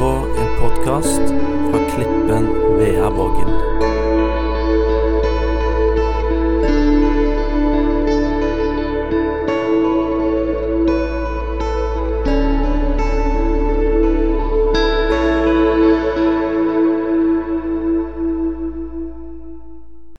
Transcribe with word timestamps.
på 0.00 0.06
en 0.06 0.60
podkast 0.60 1.20
fra 1.70 1.90
Klippen 1.90 2.46
Veaborgen. 2.78 3.48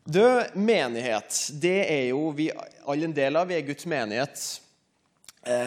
Du, 0.04 0.43
menighet, 0.54 1.50
det 1.52 1.93
er 1.93 2.04
jo 2.09 2.29
vi 2.29 2.52
alle 2.86 3.05
en 3.05 3.13
del 3.13 3.36
av. 3.36 3.48
Vi 3.50 3.57
er 3.57 3.66
Guds 3.66 3.86
menighet 3.89 4.61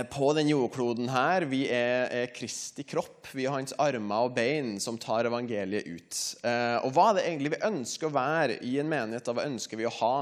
på 0.07 0.29
den 0.37 0.53
jordkloden 0.53 1.09
her. 1.11 1.49
Vi 1.51 1.65
er, 1.67 2.07
er 2.15 2.33
Kristi 2.35 2.85
kropp. 2.87 3.27
Vi 3.35 3.49
er 3.49 3.57
hans 3.57 3.75
armer 3.83 4.29
og 4.29 4.37
bein 4.37 4.77
som 4.83 4.99
tar 5.03 5.27
evangeliet 5.27 5.89
ut. 5.89 6.19
Eh, 6.47 6.77
og 6.87 6.95
hva 6.95 7.09
er 7.11 7.17
det 7.19 7.25
egentlig 7.27 7.55
vi 7.57 7.65
ønsker 7.67 8.07
å 8.07 8.15
være 8.15 8.61
i 8.63 8.77
en 8.79 8.93
menighet, 8.93 9.33
hva 9.35 9.49
ønsker 9.49 9.81
vi 9.81 9.89
å 9.89 9.97
ha? 9.99 10.17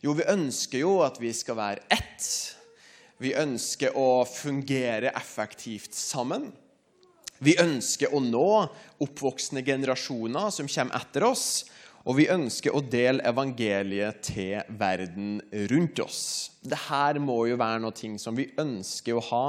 Jo, 0.00 0.14
vi 0.16 0.24
ønsker 0.32 0.80
jo 0.80 0.94
at 1.04 1.20
vi 1.20 1.32
skal 1.36 1.58
være 1.58 1.84
ett. 1.92 2.30
Vi 3.20 3.36
ønsker 3.36 3.96
å 3.96 4.24
fungere 4.28 5.12
effektivt 5.16 5.96
sammen. 5.96 6.50
Vi 7.36 7.56
ønsker 7.60 8.14
å 8.16 8.20
nå 8.24 8.48
oppvoksende 9.04 9.64
generasjoner 9.64 10.52
som 10.54 10.68
kommer 10.72 11.00
etter 11.00 11.26
oss. 11.28 11.66
Og 12.06 12.14
vi 12.20 12.28
ønsker 12.30 12.70
å 12.70 12.84
dele 12.86 13.24
evangeliet 13.26 14.20
til 14.28 14.60
verden 14.78 15.40
rundt 15.72 15.98
oss. 16.04 16.20
Dette 16.62 17.22
må 17.22 17.40
jo 17.50 17.56
være 17.58 17.80
noe 17.82 18.10
som 18.22 18.36
vi 18.38 18.46
ønsker 18.62 19.18
å 19.18 19.24
ha 19.32 19.48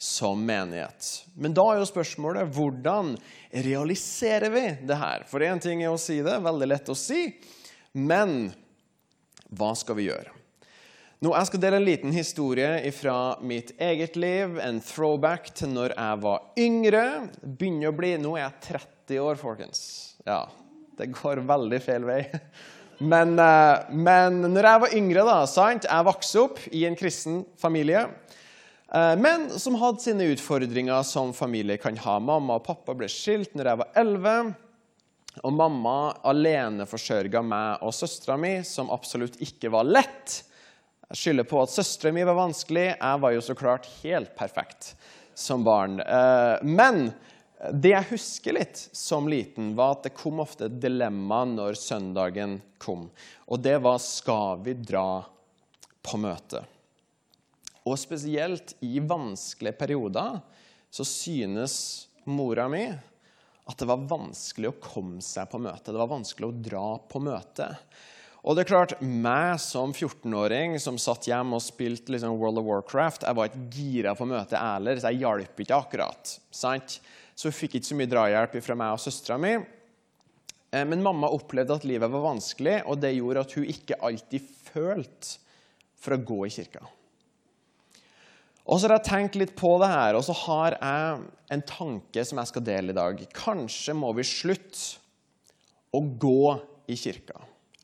som 0.00 0.40
menighet. 0.40 1.26
Men 1.36 1.52
da 1.56 1.66
er 1.68 1.82
jo 1.82 1.90
spørsmålet 1.90 2.48
hvordan 2.56 3.12
realiserer 3.52 4.54
vi 4.54 4.64
det 4.88 4.96
her? 4.96 5.26
For 5.28 5.44
én 5.44 5.60
ting 5.60 5.82
er 5.84 5.92
å 5.92 6.00
si 6.00 6.22
det, 6.24 6.38
veldig 6.44 6.68
lett 6.70 6.88
å 6.88 6.96
si. 6.96 7.26
Men 7.92 8.54
hva 9.52 9.74
skal 9.76 9.98
vi 9.98 10.08
gjøre? 10.08 10.32
Nå, 11.18 11.32
Jeg 11.34 11.48
skal 11.48 11.60
dele 11.60 11.80
en 11.80 11.84
liten 11.84 12.14
historie 12.14 12.92
fra 12.94 13.36
mitt 13.42 13.74
eget 13.76 14.16
liv. 14.16 14.56
En 14.62 14.78
throwback 14.80 15.50
til 15.50 15.74
når 15.74 15.96
jeg 15.96 16.22
var 16.22 16.44
yngre. 16.56 17.04
Begynner 17.42 17.90
å 17.90 17.96
bli, 18.00 18.14
Nå 18.22 18.36
er 18.38 18.46
jeg 18.46 18.78
30 18.78 19.20
år, 19.26 19.40
folkens. 19.40 19.82
Ja, 20.24 20.46
det 20.98 21.12
går 21.14 21.44
veldig 21.48 21.80
feil 21.84 22.06
vei. 22.08 22.22
Men, 22.98 23.36
eh, 23.38 23.90
men 23.94 24.40
når 24.50 24.66
jeg 24.66 24.82
var 24.82 24.94
yngre, 24.98 25.26
da, 25.28 25.42
sant? 25.46 25.86
jeg 25.86 26.06
vokste 26.08 26.40
opp 26.42 26.62
i 26.74 26.82
en 26.88 26.98
kristen 26.98 27.44
familie, 27.60 28.08
eh, 28.90 29.12
men 29.22 29.46
som 29.54 29.78
hadde 29.78 30.02
sine 30.02 30.26
utfordringer 30.34 31.06
som 31.06 31.30
familie 31.36 31.78
kan 31.78 31.98
ha. 32.02 32.18
Mamma 32.18 32.58
og 32.58 32.66
pappa 32.66 32.96
ble 32.98 33.10
skilt 33.12 33.54
når 33.54 33.70
jeg 33.70 33.82
var 33.84 34.02
11, 34.02 34.50
og 35.46 35.54
mamma 35.54 35.94
alene 36.26 36.88
forsørga 36.90 37.44
meg 37.46 37.86
og 37.86 37.94
søstera 37.94 38.34
mi, 38.40 38.56
som 38.66 38.90
absolutt 38.90 39.38
ikke 39.44 39.70
var 39.70 39.86
lett. 39.86 40.40
Jeg 41.08 41.22
skylder 41.22 41.46
på 41.48 41.62
at 41.62 41.72
søstera 41.72 42.10
mi 42.12 42.26
var 42.26 42.36
vanskelig. 42.36 42.88
Jeg 42.98 43.22
var 43.22 43.32
jo 43.32 43.44
så 43.46 43.54
klart 43.56 43.86
helt 44.02 44.34
perfekt 44.36 44.90
som 45.38 45.62
barn. 45.64 46.00
Eh, 46.02 46.66
men 46.66 47.12
det 47.58 47.90
jeg 47.90 48.06
husker 48.12 48.54
litt 48.54 48.80
som 48.94 49.26
liten, 49.30 49.72
var 49.74 49.96
at 49.96 50.06
det 50.06 50.14
kom 50.14 50.38
ofte 50.44 50.68
et 50.68 50.78
dilemma 50.78 51.42
når 51.48 51.78
søndagen 51.80 52.60
kom. 52.78 53.08
Og 53.50 53.62
det 53.64 53.78
var 53.82 53.98
skal 54.02 54.62
vi 54.62 54.76
dra 54.78 55.24
på 56.06 56.20
møte? 56.22 56.62
Og 57.88 57.98
spesielt 57.98 58.76
i 58.84 59.00
vanskelige 59.00 59.78
perioder 59.80 60.38
så 60.90 61.06
synes 61.06 61.74
mora 62.28 62.68
mi 62.70 62.84
at 63.68 63.80
det 63.80 63.88
var 63.88 64.06
vanskelig 64.08 64.70
å 64.70 64.78
komme 64.80 65.24
seg 65.24 65.50
på 65.50 65.60
møte. 65.60 65.90
Det 65.90 66.00
var 66.00 66.14
vanskelig 66.14 66.48
å 66.48 66.60
dra 66.70 66.86
på 67.10 67.20
møte. 67.20 67.68
Og 68.46 68.54
det 68.54 68.64
er 68.64 68.70
klart, 68.70 68.94
meg 69.02 69.58
som 69.60 69.90
14-åring 69.92 70.78
som 70.80 70.96
satt 71.00 71.26
hjemme 71.28 71.58
og 71.58 71.64
spilte 71.64 72.14
liksom 72.14 72.38
World 72.38 72.62
of 72.62 72.68
Warcraft, 72.68 73.26
jeg 73.26 73.36
var 73.36 73.50
ikke 73.50 73.66
gira 73.74 74.14
på 74.16 74.28
møte 74.30 74.60
heller, 74.62 75.00
så 75.00 75.10
jeg 75.10 75.24
hjalp 75.24 75.64
ikke 75.64 75.80
akkurat. 75.82 76.36
sant? 76.54 77.00
Så 77.38 77.46
hun 77.46 77.54
fikk 77.54 77.76
ikke 77.78 77.86
så 77.92 77.96
mye 77.98 78.10
drahjelp 78.10 78.56
fra 78.66 78.74
meg 78.78 78.96
og 78.96 79.02
søstera 79.02 79.36
mi. 79.38 79.54
Eh, 80.74 80.84
men 80.84 81.04
mamma 81.04 81.30
opplevde 81.30 81.76
at 81.78 81.86
livet 81.86 82.10
var 82.10 82.24
vanskelig, 82.24 82.80
og 82.90 82.98
det 83.02 83.14
gjorde 83.14 83.44
at 83.46 83.54
hun 83.54 83.68
ikke 83.70 84.00
alltid 84.08 84.48
følte 84.72 85.36
for 85.98 86.16
å 86.16 86.22
gå 86.30 86.40
i 86.46 86.54
kirka. 86.54 86.82
Og 88.68 88.76
så 88.76 88.88
har 88.88 88.98
jeg 88.98 89.06
tenkt 89.06 89.38
litt 89.40 89.54
på 89.56 89.70
det 89.80 89.88
her, 89.88 90.18
og 90.18 90.26
så 90.26 90.34
har 90.44 90.76
jeg 90.76 91.22
en 91.54 91.64
tanke 91.70 92.24
som 92.26 92.42
jeg 92.42 92.50
skal 92.50 92.66
dele 92.66 92.92
i 92.92 92.98
dag. 92.98 93.22
Kanskje 93.32 93.94
må 93.96 94.10
vi 94.18 94.26
slutte 94.28 94.98
å 95.94 96.02
gå 96.02 96.52
i 96.90 96.98
kirka, 97.00 97.38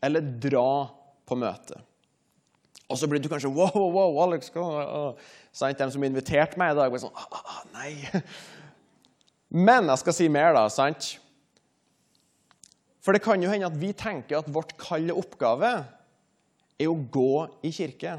eller 0.05 0.35
dra 0.43 0.85
på 1.25 1.39
møte. 1.41 1.79
Og 2.85 2.99
så 3.01 3.07
blir 3.09 3.23
du 3.23 3.31
kanskje 3.31 3.49
wow, 3.49 3.73
wow, 3.73 4.19
Alex, 4.27 4.51
Sa 5.55 5.71
ikke 5.71 5.87
De 5.87 5.95
som 5.95 6.03
inviterte 6.05 6.59
meg 6.61 6.75
i 6.75 6.77
dag, 6.77 6.91
var 6.93 7.01
sånn 7.01 7.15
ah, 7.17 7.39
ah, 7.39 7.61
Nei. 7.73 7.95
Men 9.53 9.91
jeg 9.91 10.01
skal 10.01 10.17
si 10.17 10.29
mer, 10.31 10.55
da. 10.57 10.65
sant? 10.73 11.15
For 13.05 13.13
det 13.13 13.21
kan 13.21 13.41
jo 13.43 13.51
hende 13.51 13.69
at 13.69 13.77
vi 13.77 13.91
tenker 13.93 14.39
at 14.39 14.49
vårt 14.49 14.73
kall 14.81 15.11
og 15.13 15.21
oppgave 15.25 15.71
er 16.81 16.89
å 16.89 16.97
gå 16.97 17.45
i 17.65 17.71
kirke. 17.75 18.17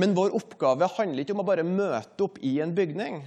Men 0.00 0.16
vår 0.16 0.32
oppgave 0.38 0.88
handler 0.96 1.22
ikke 1.22 1.36
om 1.36 1.42
å 1.44 1.48
bare 1.50 1.66
møte 1.66 2.24
opp 2.24 2.40
i 2.40 2.56
en 2.64 2.72
bygning. 2.74 3.20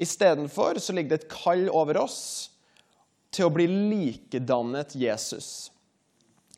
Istedenfor 0.00 0.78
så 0.80 0.92
ligger 0.96 1.14
det 1.14 1.22
et 1.22 1.32
kall 1.32 1.66
over 1.72 2.02
oss 2.02 2.20
til 3.32 3.48
å 3.48 3.54
bli 3.54 3.66
likedannet 3.70 4.94
Jesus. 4.98 5.70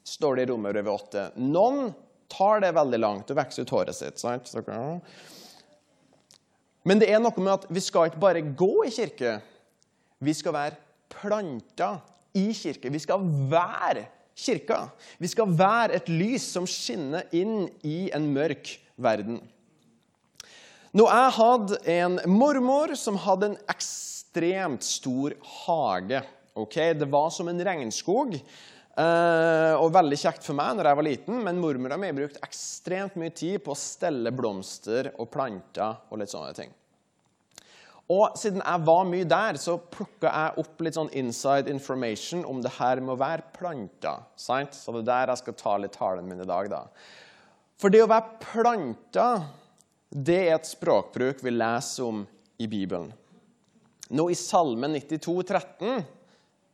Står 0.03 0.37
det 0.37 0.47
i 0.47 0.50
Romerbrevet 0.50 1.15
8. 1.15 1.27
Noen 1.38 1.93
tar 2.32 2.62
det 2.65 2.72
veldig 2.75 3.00
langt 3.03 3.31
og 3.31 3.38
vokser 3.38 3.66
ut 3.66 3.75
håret 3.77 3.97
sitt. 3.97 4.19
sant? 4.19 4.50
Men 6.84 6.98
det 6.98 7.10
er 7.12 7.20
noe 7.22 7.43
med 7.43 7.53
at 7.54 7.69
vi 7.70 7.82
skal 7.82 8.10
ikke 8.10 8.22
bare 8.22 8.43
gå 8.43 8.72
i 8.88 8.93
kirke. 8.94 9.37
Vi 10.22 10.34
skal 10.34 10.54
være 10.56 10.78
planta 11.12 11.94
i 12.34 12.48
kirke. 12.56 12.91
Vi 12.91 13.00
skal 13.03 13.22
være 13.50 14.06
kirka. 14.38 14.84
Vi 15.19 15.31
skal 15.31 15.56
være 15.59 15.98
et 15.98 16.10
lys 16.10 16.44
som 16.54 16.66
skinner 16.66 17.28
inn 17.37 17.69
i 17.87 18.10
en 18.15 18.31
mørk 18.34 18.75
verden. 18.97 19.41
Nå, 20.93 21.06
Jeg 21.09 21.32
hadde 21.38 21.78
en 21.88 22.19
mormor 22.28 22.93
som 23.00 23.16
hadde 23.16 23.53
en 23.53 23.59
ekstremt 23.72 24.84
stor 24.84 25.32
hage. 25.64 26.20
Okay? 26.54 26.93
Det 26.93 27.09
var 27.09 27.31
som 27.32 27.49
en 27.49 27.64
regnskog. 27.64 28.37
Uh, 28.93 29.73
og 29.81 29.89
veldig 29.95 30.19
kjekt 30.21 30.45
for 30.45 30.57
meg 30.59 30.77
når 30.77 30.91
jeg 30.91 30.99
var 30.99 31.07
liten, 31.07 31.39
men 31.47 31.61
mormora 31.63 31.97
mi 31.97 32.11
brukte 32.13 32.43
ekstremt 32.45 33.15
mye 33.17 33.33
tid 33.33 33.63
på 33.65 33.73
å 33.73 33.79
stelle 33.79 34.35
blomster 34.37 35.09
og 35.17 35.31
planter 35.33 36.03
og 36.11 36.21
litt 36.21 36.33
sånne 36.33 36.53
ting. 36.59 36.75
Og 38.13 38.37
siden 38.37 38.61
jeg 38.61 38.85
var 38.85 39.07
mye 39.09 39.25
der, 39.29 39.57
så 39.57 39.79
plukka 39.81 40.29
jeg 40.29 40.61
opp 40.61 40.85
litt 40.85 40.99
sånn 40.99 41.13
inside 41.17 41.73
information 41.73 42.45
om 42.45 42.61
det 42.61 42.75
her 42.77 43.01
med 43.01 43.15
å 43.15 43.21
være 43.23 43.49
planter. 43.57 44.27
Sant? 44.37 44.77
Så 44.77 44.93
det 44.93 45.05
er 45.07 45.11
der 45.13 45.33
jeg 45.33 45.41
skal 45.41 45.59
ta 45.63 45.77
litt 45.81 45.97
talen 45.97 46.29
min 46.29 46.43
i 46.45 46.49
dag. 46.49 46.69
da. 46.69 46.85
For 47.81 47.93
det 47.93 48.03
å 48.05 48.11
være 48.11 48.37
planta, 48.43 49.29
det 50.13 50.41
er 50.45 50.57
et 50.59 50.69
språkbruk 50.69 51.41
vi 51.43 51.55
leser 51.55 52.05
om 52.11 52.27
i 52.61 52.69
Bibelen. 52.69 53.09
Nå 54.13 54.27
I 54.29 54.37
Salme 54.37 54.91
92, 54.93 55.39
13, 55.49 56.03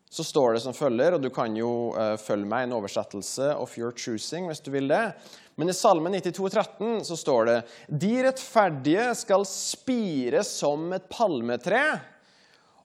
så 0.08 0.24
står 0.24 0.56
det 0.56 0.62
som 0.64 0.76
følger, 0.76 1.14
og 1.14 1.22
du 1.22 1.28
kan 1.32 1.56
jo 1.56 1.92
uh, 1.92 2.16
følge 2.20 2.48
meg 2.48 2.64
i 2.64 2.69
en 2.69 2.76
oversettelse 2.78 3.50
of 3.60 3.74
your 3.78 3.92
choosing 3.92 4.48
hvis 4.48 4.62
du 4.64 4.70
vil 4.72 4.88
det. 4.91 5.02
Men 5.58 5.69
i 5.72 5.76
Salme 5.76 6.10
92, 6.14 6.48
13 6.54 7.02
så 7.04 7.19
står 7.19 7.48
det 7.48 7.56
De 8.04 8.12
rettferdige 8.24 9.08
skal 9.19 9.44
spire 9.48 10.44
som 10.46 10.87
et 10.96 11.08
palmetre, 11.12 11.82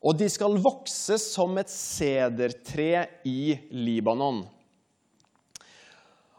og 0.04 0.18
de 0.20 0.28
skal 0.28 0.60
vokse 0.60 1.16
som 1.22 1.56
et 1.62 1.72
sedertre 1.72 3.06
i 3.30 3.56
Libanon. 3.72 4.42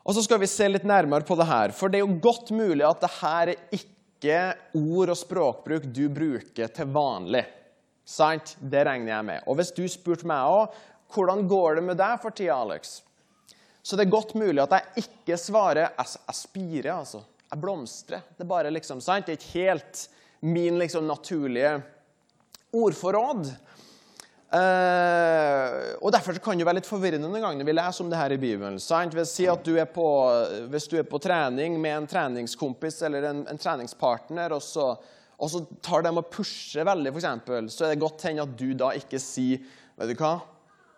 Og 0.04 0.12
så 0.12 0.24
skal 0.26 0.42
vi 0.42 0.50
se 0.50 0.66
litt 0.68 0.84
nærmere 0.84 1.24
på 1.24 1.36
det 1.38 1.48
her, 1.48 1.72
for 1.72 1.88
det 1.88 2.02
er 2.02 2.04
jo 2.04 2.20
godt 2.20 2.52
mulig 2.52 2.84
at 2.84 3.00
det 3.00 3.12
her 3.22 3.54
er 3.54 3.78
ikke 3.78 4.40
ord 4.76 5.14
og 5.14 5.16
språkbruk 5.16 5.86
du 5.96 6.04
bruker 6.12 6.68
til 6.76 6.90
vanlig. 6.92 7.46
Sant? 8.04 8.56
Det 8.60 8.84
regner 8.84 9.16
jeg 9.16 9.26
med. 9.30 9.46
Og 9.48 9.58
hvis 9.58 9.72
du 9.74 9.84
spurte 9.88 10.28
meg 10.28 10.44
òg 10.50 10.82
hvordan 11.14 11.44
går 11.48 11.78
det 11.78 11.84
med 11.86 11.98
deg 12.00 12.18
for 12.22 12.34
tida, 12.34 12.56
Alex? 12.58 12.98
Så 13.84 13.96
det 13.96 14.06
er 14.06 14.14
godt 14.14 14.32
mulig 14.38 14.62
at 14.62 14.72
jeg 14.74 15.04
ikke 15.04 15.36
svarer 15.38 15.84
jeg, 15.84 16.08
jeg 16.16 16.38
spirer, 16.40 16.90
altså. 16.96 17.22
Jeg 17.50 17.60
blomstrer. 17.62 18.24
Det 18.34 18.42
er 18.42 18.50
bare 18.50 18.72
liksom, 18.72 19.02
sant? 19.04 19.28
Det 19.28 19.34
er 19.34 19.38
ikke 19.38 19.68
helt 19.68 20.06
min 20.44 20.80
liksom, 20.80 21.06
naturlige 21.06 21.76
ordforråd. 22.74 23.52
Uh, 24.54 25.94
og 25.98 26.12
Derfor 26.14 26.36
kan 26.42 26.58
det 26.58 26.66
være 26.66 26.78
litt 26.78 26.88
forvirrende 26.88 27.26
noen 27.26 27.42
ganger 27.42 27.60
når 27.60 27.68
vi 27.68 27.74
leser 27.74 28.04
om 28.04 28.10
det 28.12 28.20
her 28.20 28.34
i 28.34 28.40
Bibelen. 28.40 28.78
sant? 28.82 29.14
Hvis, 29.16 29.32
si 29.34 29.48
at 29.50 29.64
du 29.66 29.74
er 29.78 29.88
på, 29.90 30.06
hvis 30.70 30.86
du 30.90 30.96
er 31.00 31.08
på 31.08 31.20
trening 31.22 31.78
med 31.82 31.96
en 31.96 32.08
treningskompis 32.10 33.00
eller 33.06 33.28
en, 33.30 33.42
en 33.50 33.60
treningspartner, 33.60 34.54
og 34.54 34.62
så, 34.62 34.92
og 35.38 35.50
så 35.50 35.62
tar 35.84 36.04
de 36.06 36.12
og 36.14 36.28
pusher 36.32 36.86
veldig, 36.86 37.12
eksempel, 37.14 37.70
så 37.72 37.86
er 37.86 37.94
det 37.94 38.02
godt 38.02 38.26
hende 38.28 38.44
at 38.46 38.58
du 38.58 38.68
da 38.78 38.92
ikke 38.98 39.20
sier 39.22 39.62
Vet 39.94 40.10
du 40.10 40.18
hva? 40.18 40.32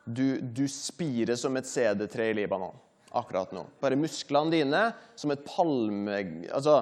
Du, 0.09 0.39
du 0.41 0.63
spirer 0.73 1.37
som 1.37 1.57
et 1.59 1.67
CD3 1.69 2.31
i 2.31 2.37
Libanon 2.39 2.73
akkurat 3.17 3.53
nå. 3.53 3.67
Bare 3.81 3.99
musklene 3.99 4.53
dine 4.53 4.83
som 5.19 5.33
et 5.35 5.43
palme... 5.47 6.21
Altså, 6.49 6.79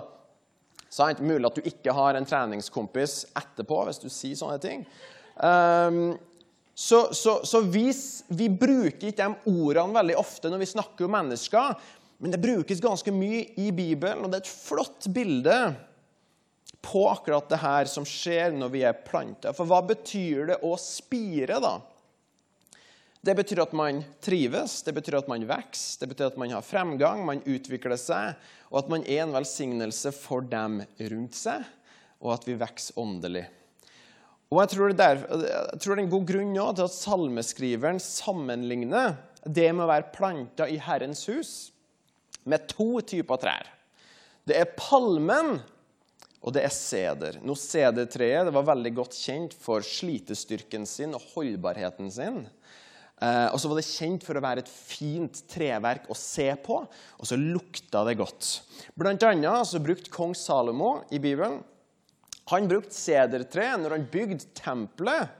sant? 0.92 1.22
Mulig 1.24 1.48
at 1.48 1.58
du 1.58 1.66
ikke 1.68 1.94
har 1.96 2.18
en 2.18 2.28
treningskompis 2.28 3.24
etterpå 3.34 3.80
hvis 3.88 4.00
du 4.02 4.08
sier 4.12 4.38
sånne 4.38 4.60
ting. 4.62 4.84
Um, 5.34 6.14
så, 6.74 7.08
så, 7.14 7.40
så 7.46 7.60
vi, 7.66 7.88
vi, 8.34 8.48
bruker 8.50 9.10
ikke 9.10 9.28
de 9.28 9.50
ordene 9.50 9.94
veldig 9.94 10.16
ofte 10.18 10.50
når 10.50 10.64
vi 10.64 10.70
snakker 10.74 11.06
om 11.06 11.14
mennesker, 11.14 11.74
men 12.22 12.34
det 12.34 12.42
brukes 12.42 12.82
ganske 12.82 13.14
mye 13.14 13.44
i 13.60 13.68
Bibelen, 13.74 14.24
og 14.24 14.30
det 14.30 14.40
er 14.40 14.46
et 14.46 14.54
flott 14.70 15.10
bilde 15.14 15.58
på 16.84 17.06
akkurat 17.08 17.48
det 17.48 17.62
her 17.62 17.88
som 17.90 18.04
skjer 18.08 18.52
når 18.54 18.72
vi 18.74 18.84
er 18.84 19.02
planta. 19.06 19.54
For 19.56 19.68
hva 19.68 19.80
betyr 19.88 20.52
det 20.52 20.60
å 20.66 20.74
spire, 20.80 21.58
da? 21.62 21.78
Det 23.24 23.32
betyr 23.38 23.62
at 23.62 23.72
man 23.72 24.02
trives, 24.20 24.82
det 24.84 24.92
betyr 24.98 25.16
at 25.22 25.28
man 25.32 25.46
vokser, 25.48 26.02
det 26.02 26.10
betyr 26.10 26.28
at 26.28 26.40
man 26.40 26.52
har 26.52 26.64
fremgang, 26.66 27.22
man 27.24 27.40
utvikler 27.48 27.96
seg, 27.96 28.34
og 28.68 28.82
at 28.82 28.90
man 28.92 29.06
er 29.08 29.22
en 29.22 29.32
velsignelse 29.32 30.12
for 30.12 30.44
dem 30.44 30.82
rundt 31.00 31.38
seg, 31.38 31.64
og 32.20 32.34
at 32.36 32.44
vi 32.44 32.58
vokser 32.60 33.00
åndelig. 33.00 33.46
Og 34.52 34.60
jeg 34.60 34.74
tror, 34.74 34.92
det 34.92 35.06
er, 35.08 35.22
jeg 35.24 35.80
tror 35.80 35.94
det 35.94 36.02
er 36.02 36.04
en 36.04 36.12
god 36.12 36.26
grunn 36.28 36.52
til 36.60 36.84
at 36.84 36.98
salmeskriveren 36.98 38.02
sammenligner 38.02 39.16
det 39.44 39.70
med 39.72 39.86
å 39.86 39.90
være 39.90 40.12
planta 40.12 40.68
i 40.68 40.76
Herrens 40.80 41.24
hus 41.32 41.54
med 42.44 42.68
to 42.68 43.00
typer 43.00 43.40
trær. 43.40 43.70
Det 44.44 44.56
er 44.60 44.74
palmen, 44.76 45.56
og 46.44 46.52
det 46.52 46.66
er 46.66 46.72
seder. 46.76 47.38
Nå 47.40 47.56
Sedertreet 47.56 48.52
var 48.52 48.68
veldig 48.68 48.92
godt 48.98 49.16
kjent 49.16 49.56
for 49.56 49.84
slitestyrken 49.84 50.84
sin 50.88 51.16
og 51.16 51.24
holdbarheten 51.32 52.10
sin. 52.12 52.42
Eh, 53.24 53.46
og 53.48 53.56
så 53.60 53.70
var 53.70 53.80
det 53.80 53.88
kjent 53.88 54.26
for 54.26 54.36
å 54.36 54.44
være 54.44 54.64
et 54.64 54.72
fint 54.72 55.40
treverk 55.48 56.10
å 56.12 56.16
se 56.18 56.50
på, 56.60 56.82
og 56.84 57.28
så 57.30 57.38
lukta 57.40 58.04
det 58.04 58.18
godt. 58.20 58.50
Blant 58.98 59.24
annet 59.24 59.70
så 59.70 59.80
brukte 59.80 60.12
kong 60.12 60.36
Salomo 60.36 60.98
i 61.14 61.22
Bibelen 61.22 61.62
han 62.52 62.68
brukte 62.68 62.92
sedertre 62.92 63.70
når 63.80 63.96
han 63.96 64.06
bygde 64.12 64.50
tempelet, 64.58 65.32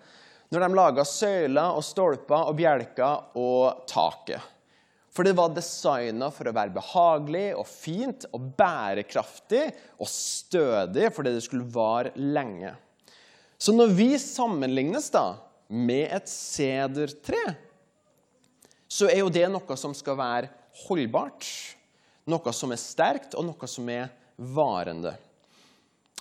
når 0.52 0.64
de 0.64 0.76
laga 0.78 1.04
søyler 1.08 1.76
og 1.76 1.84
stolper 1.84 2.48
og 2.48 2.56
bjelker 2.56 3.36
og 3.40 3.84
taket. 3.90 4.53
For 5.14 5.26
det 5.26 5.36
var 5.38 5.52
designa 5.54 6.26
for 6.34 6.50
å 6.50 6.54
være 6.56 6.74
behagelig 6.74 7.46
og 7.54 7.68
fint 7.70 8.26
og 8.34 8.48
bærekraftig 8.58 9.68
og 10.02 10.10
stødig 10.10 11.10
fordi 11.14 11.34
det 11.36 11.44
skulle 11.44 11.70
vare 11.70 12.10
lenge. 12.18 12.72
Så 13.54 13.72
når 13.72 13.94
vi 13.94 14.08
sammenlignes 14.18 15.06
da 15.14 15.36
med 15.70 16.10
et 16.18 16.26
sedertre, 16.28 17.44
så 18.90 19.06
er 19.10 19.22
jo 19.22 19.30
det 19.32 19.46
noe 19.50 19.78
som 19.78 19.94
skal 19.96 20.18
være 20.18 20.50
holdbart, 20.84 21.46
noe 22.30 22.52
som 22.56 22.74
er 22.74 22.82
sterkt, 22.82 23.38
og 23.38 23.46
noe 23.46 23.70
som 23.70 23.88
er 23.90 24.10
varende. 24.36 25.14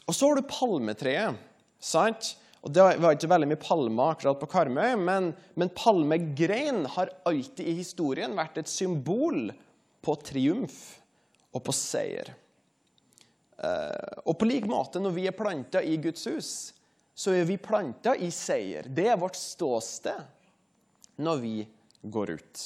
Og 0.06 0.14
så 0.14 0.30
har 0.30 0.38
du 0.38 0.48
palmetreet. 0.48 1.38
sant? 1.80 2.36
Og 2.64 2.72
Det 2.72 2.84
var 3.04 3.12
ikke 3.12 3.28
veldig 3.28 3.50
mye 3.52 3.60
palmer 3.60 4.14
akkurat 4.14 4.40
på 4.40 4.48
Karmøy, 4.54 4.94
men, 4.96 5.34
men 5.60 5.72
palmegrein 5.76 6.86
har 6.96 7.12
alltid 7.28 7.68
i 7.68 7.76
historien 7.82 8.38
vært 8.38 8.62
et 8.62 8.72
symbol 8.72 9.50
på 10.04 10.16
triumf 10.24 10.78
og 11.52 11.66
på 11.68 11.76
seier. 11.76 12.32
Eh, 13.60 14.22
og 14.24 14.38
på 14.40 14.48
lik 14.48 14.70
måte, 14.70 15.02
når 15.04 15.16
vi 15.18 15.28
er 15.28 15.36
planta 15.36 15.84
i 15.84 15.98
Guds 16.02 16.24
hus, 16.32 16.54
så 17.14 17.36
er 17.36 17.44
vi 17.52 17.60
planta 17.62 18.16
i 18.16 18.32
seier. 18.34 18.88
Det 18.88 19.10
er 19.12 19.20
vårt 19.20 19.38
ståsted 19.38 21.20
når 21.24 21.44
vi 21.44 21.58
går 22.16 22.34
ut. 22.40 22.64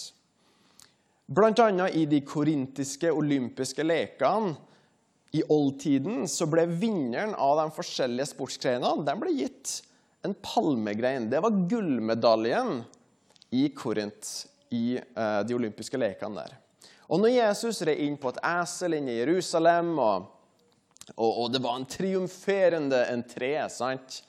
Blant 1.27 1.59
annet 1.59 1.97
i 1.97 2.05
de 2.07 2.21
korintiske 2.23 3.09
olympiske 3.11 3.83
lekene 3.83 4.53
i 5.35 5.41
oldtiden 5.51 6.23
så 6.31 6.47
ble 6.47 6.63
vinneren 6.69 7.33
av 7.35 7.57
de 7.59 7.67
forskjellige 7.75 8.29
sportsgrenene 8.29 9.03
den 9.09 9.19
ble 9.19 9.33
gitt 9.35 9.81
en 10.27 10.37
palmegrein. 10.43 11.29
Det 11.31 11.41
var 11.43 11.57
gullmedaljen 11.69 12.81
i 13.55 13.67
Korint 13.75 14.31
i 14.75 14.97
eh, 14.97 15.41
de 15.47 15.55
olympiske 15.55 15.99
lekene 15.99 16.43
der. 16.43 16.57
Og 17.07 17.21
når 17.23 17.37
Jesus 17.37 17.81
red 17.87 18.01
inn 18.03 18.17
på 18.19 18.33
et 18.33 18.41
esel 18.43 18.97
inne 18.97 19.13
i 19.13 19.19
Jerusalem, 19.21 19.93
og, 20.03 20.27
og, 21.15 21.31
og 21.31 21.51
det 21.53 21.61
var 21.63 21.79
en 21.79 21.87
triumferende 21.87 23.05
entré 23.13 23.53
sant? 23.71 24.21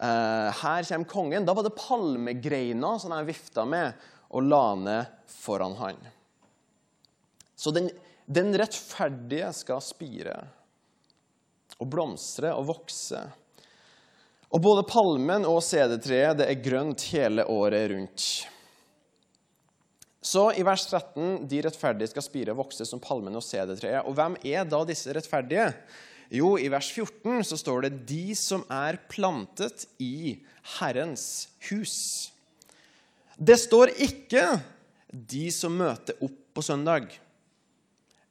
Eh, 0.00 0.62
Her 0.62 0.88
kommer 0.88 1.10
kongen. 1.10 1.44
Da 1.44 1.54
var 1.56 1.66
det 1.66 1.76
palmegreina 1.76 2.96
som 3.00 3.12
de 3.12 3.22
vifta 3.28 3.66
med 3.68 3.92
og 4.36 4.48
la 4.48 4.64
ned 4.80 5.14
foran 5.30 5.76
han. 5.78 6.00
Så 7.56 7.72
den, 7.72 7.90
den 8.26 8.52
rettferdige 8.58 9.52
skal 9.56 9.84
spire 9.84 10.36
og 11.76 11.88
blomstre 11.92 12.52
og 12.56 12.68
vokse. 12.72 13.20
Og 14.56 14.62
både 14.64 14.86
palmen 14.88 15.44
og 15.44 15.58
sedertreet 15.60 16.38
det 16.38 16.46
er 16.48 16.62
grønt 16.64 17.02
hele 17.12 17.44
året 17.52 17.90
rundt. 17.92 18.22
Så 20.24 20.46
i 20.56 20.62
vers 20.64 20.86
13 20.88 21.42
de 21.50 21.58
rettferdige 21.66 22.08
skal 22.08 22.24
spire 22.24 22.54
og 22.54 22.62
vokse 22.62 22.86
som 22.88 23.02
palmen 23.02 23.36
og 23.36 23.44
sedertreet. 23.44 24.06
Og 24.08 24.16
hvem 24.16 24.38
er 24.48 24.64
da 24.64 24.80
disse 24.88 25.12
rettferdige? 25.12 25.68
Jo, 26.32 26.54
i 26.56 26.70
vers 26.72 26.88
14 26.88 27.44
så 27.44 27.58
står 27.60 27.84
det 27.84 27.92
'de 28.08 28.34
som 28.34 28.64
er 28.72 28.96
plantet 29.12 29.84
i 30.00 30.40
Herrens 30.78 31.48
hus'. 31.68 32.32
Det 33.36 33.58
står 33.60 33.92
ikke 33.92 34.62
'de 35.12 35.50
som 35.52 35.76
møter 35.76 36.16
opp 36.22 36.40
på 36.54 36.62
søndag', 36.64 37.12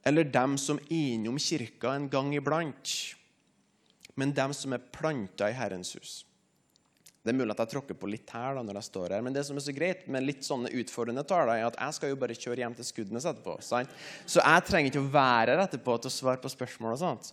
eller 0.04 0.24
'dem 0.24 0.58
som 0.58 0.80
innom 0.90 1.38
kirka 1.38 1.94
en 1.96 2.10
gang 2.10 2.34
iblant', 2.34 3.16
men 4.16 4.34
'dem 4.34 4.54
som 4.54 4.74
er 4.74 4.88
planta 4.92 5.50
i 5.50 5.54
Herrens 5.54 5.96
hus'. 5.96 6.24
Det 7.26 7.34
er 7.34 7.40
mulig 7.40 7.56
at 7.56 7.62
jeg 7.64 7.72
tråkker 7.74 7.98
på 7.98 8.06
litt 8.06 8.30
her 8.30 8.54
da 8.54 8.62
når 8.62 8.78
jeg 8.78 8.86
står 8.92 9.16
her, 9.16 9.22
men 9.26 9.34
det 9.34 9.42
som 9.48 9.58
er 9.58 9.64
så 9.66 9.74
greit 9.74 10.04
med 10.14 10.22
litt 10.28 10.46
sånne 10.46 10.70
utfordrende 10.70 11.24
taler, 11.26 11.56
er 11.58 11.66
at 11.66 11.80
jeg 11.82 11.98
skal 11.98 12.12
jo 12.12 12.20
bare 12.22 12.38
kjøre 12.38 12.62
hjem 12.62 12.76
til 12.78 12.86
Skudenes 12.86 13.26
etterpå. 13.26 13.56
Sant? 13.66 13.90
Så 14.30 14.44
jeg 14.44 14.66
trenger 14.68 14.92
ikke 14.92 15.02
å 15.02 15.14
være 15.16 15.56
her 15.56 15.64
etterpå 15.64 15.96
til 15.98 16.12
å 16.12 16.14
svare 16.14 16.38
på 16.44 16.52
spørsmål 16.54 16.94
og 16.94 17.02
sånt. 17.02 17.32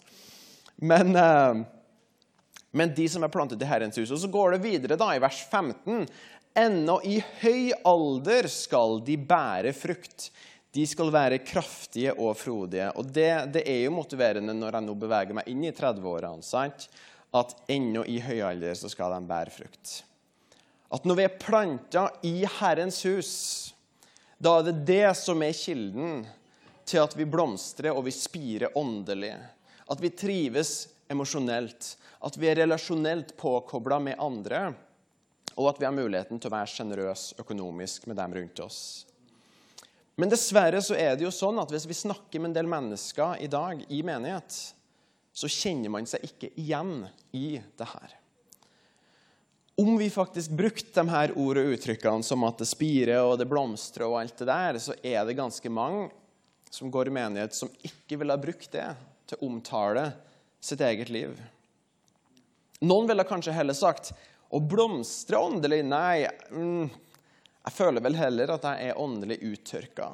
Men, 0.81 1.13
uh, 1.13 1.61
men 2.73 2.95
de 2.97 3.05
som 3.13 3.27
er 3.27 3.35
plantet 3.35 3.61
i 3.61 3.69
Herrens 3.69 4.01
hus. 4.01 4.09
Og 4.09 4.23
så 4.23 4.33
går 4.33 4.57
det 4.57 4.63
videre 4.65 4.97
da 4.97 5.11
i 5.13 5.21
vers 5.21 5.43
15. 5.45 6.09
Ennå 6.57 6.97
i 7.05 7.19
høy 7.43 7.77
alder 7.85 8.49
skal 8.49 8.97
de 9.05 9.19
bære 9.21 9.75
frukt. 9.77 10.31
De 10.73 10.85
skal 10.89 11.13
være 11.13 11.43
kraftige 11.45 12.15
og 12.17 12.37
frodige. 12.41 12.89
Og 12.97 13.09
det, 13.13 13.31
det 13.53 13.63
er 13.69 13.83
jo 13.85 13.97
motiverende 13.97 14.55
når 14.57 14.79
jeg 14.79 14.87
nå 14.87 14.95
beveger 14.97 15.37
meg 15.37 15.51
inn 15.53 15.67
i 15.69 15.73
30-årene. 15.75 16.71
At 17.33 17.55
ennå 17.73 18.05
i 18.09 18.19
høy 18.25 18.41
alder 18.45 18.77
så 18.77 18.91
skal 18.93 19.13
de 19.15 19.29
bære 19.29 19.53
frukt. 19.53 19.99
At 20.93 21.09
når 21.09 21.19
vi 21.19 21.25
er 21.25 21.41
planta 21.41 22.07
i 22.29 22.35
Herrens 22.59 23.01
hus, 23.09 23.33
da 24.37 24.59
er 24.59 24.69
det 24.69 24.79
det 24.89 25.13
som 25.17 25.45
er 25.45 25.57
kilden 25.57 26.25
til 26.89 27.01
at 27.01 27.17
vi 27.17 27.29
blomstrer 27.29 27.93
og 27.93 28.05
vi 28.09 28.15
spirer 28.17 28.77
åndelig. 28.77 29.33
At 29.93 30.01
vi 30.01 30.13
trives 30.13 30.89
emosjonelt. 31.13 31.95
At 32.25 32.37
vi 32.41 32.49
er 32.49 32.63
relasjonelt 32.65 33.37
påkobla 33.41 34.01
med 34.01 34.21
andre 34.21 34.71
og 35.57 35.69
at 35.69 35.81
vi 35.81 35.85
har 35.85 35.95
muligheten 35.95 36.41
til 36.41 36.49
å 36.49 36.55
være 36.55 36.71
sjenerøse 36.71 37.37
økonomisk 37.43 38.07
med 38.09 38.17
dem 38.17 38.37
rundt 38.39 38.63
oss. 38.65 38.79
Men 40.21 40.33
dessverre 40.33 40.83
så 40.85 40.97
er 40.99 41.17
det 41.17 41.25
jo 41.25 41.33
sånn 41.35 41.61
at 41.63 41.71
hvis 41.73 41.89
vi 41.89 41.97
snakker 41.97 42.41
med 42.41 42.51
en 42.51 42.57
del 42.61 42.69
mennesker 42.71 43.41
i 43.41 43.49
dag 43.51 43.81
i 43.89 44.03
menighet, 44.05 44.57
så 45.33 45.49
kjenner 45.49 45.93
man 45.93 46.09
seg 46.09 46.27
ikke 46.29 46.51
igjen 46.61 47.07
i 47.33 47.57
det 47.57 47.89
her. 47.89 48.19
Om 49.81 49.95
vi 49.97 50.11
faktisk 50.13 50.53
brukte 50.53 51.01
de 51.01 51.09
her 51.09 51.33
ord 51.41 51.59
og 51.63 51.71
uttrykkene 51.73 52.27
som 52.27 52.45
at 52.45 52.61
det 52.61 52.69
spirer 52.69 53.25
og 53.25 53.39
det 53.41 53.49
blomstrer, 53.49 54.05
og 54.05 54.19
alt 54.21 54.37
det 54.43 54.51
der, 54.51 54.79
så 54.85 54.97
er 55.01 55.25
det 55.25 55.39
ganske 55.39 55.73
mange 55.73 56.11
som 56.73 56.93
går 56.93 57.09
i 57.09 57.15
menighet, 57.17 57.57
som 57.57 57.73
ikke 57.85 58.19
ville 58.21 58.37
ha 58.37 58.41
brukt 58.41 58.69
det 58.73 58.91
til 59.29 59.41
å 59.41 59.49
omtale 59.49 60.11
sitt 60.63 60.81
eget 60.85 61.09
liv. 61.13 61.33
Noen 62.85 63.09
ville 63.09 63.25
kanskje 63.27 63.55
heller 63.57 63.77
sagt 63.77 64.13
å 64.53 64.61
blomstre 64.61 65.41
åndelig? 65.41 65.81
Nei, 65.89 66.29
mm, 66.53 66.93
jeg 67.63 67.75
føler 67.77 68.03
vel 68.03 68.19
heller 68.19 68.51
at 68.57 68.65
jeg 68.67 68.91
er 68.91 68.99
åndelig 68.99 69.39
uttørka. 69.47 70.11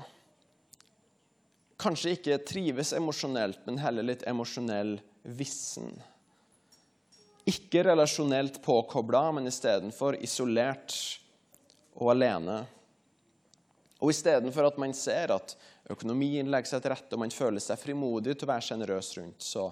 Kanskje 1.78 2.16
ikke 2.16 2.40
trives 2.44 2.92
emosjonelt, 2.96 3.62
men 3.68 3.78
heller 3.80 4.04
litt 4.04 4.24
emosjonell 4.28 4.96
vissen. 5.38 5.92
Ikke 7.48 7.84
relasjonelt 7.86 8.60
påkobla, 8.64 9.30
men 9.32 9.48
istedenfor 9.48 10.18
isolert 10.20 10.96
og 11.96 12.12
alene. 12.12 12.58
Og 14.02 14.12
istedenfor 14.12 14.68
at 14.68 14.76
man 14.82 14.92
ser 14.94 15.32
at 15.32 15.56
økonomien 15.88 16.50
legger 16.52 16.74
seg 16.74 16.84
til 16.84 16.92
rette, 16.92 17.14
og 17.16 17.24
man 17.24 17.32
føler 17.32 17.62
seg 17.62 17.80
frimodig 17.80 18.36
til 18.36 18.44
å 18.44 18.52
være 18.52 18.66
sjenerøs 18.68 19.14
rundt, 19.22 19.40
så 19.42 19.70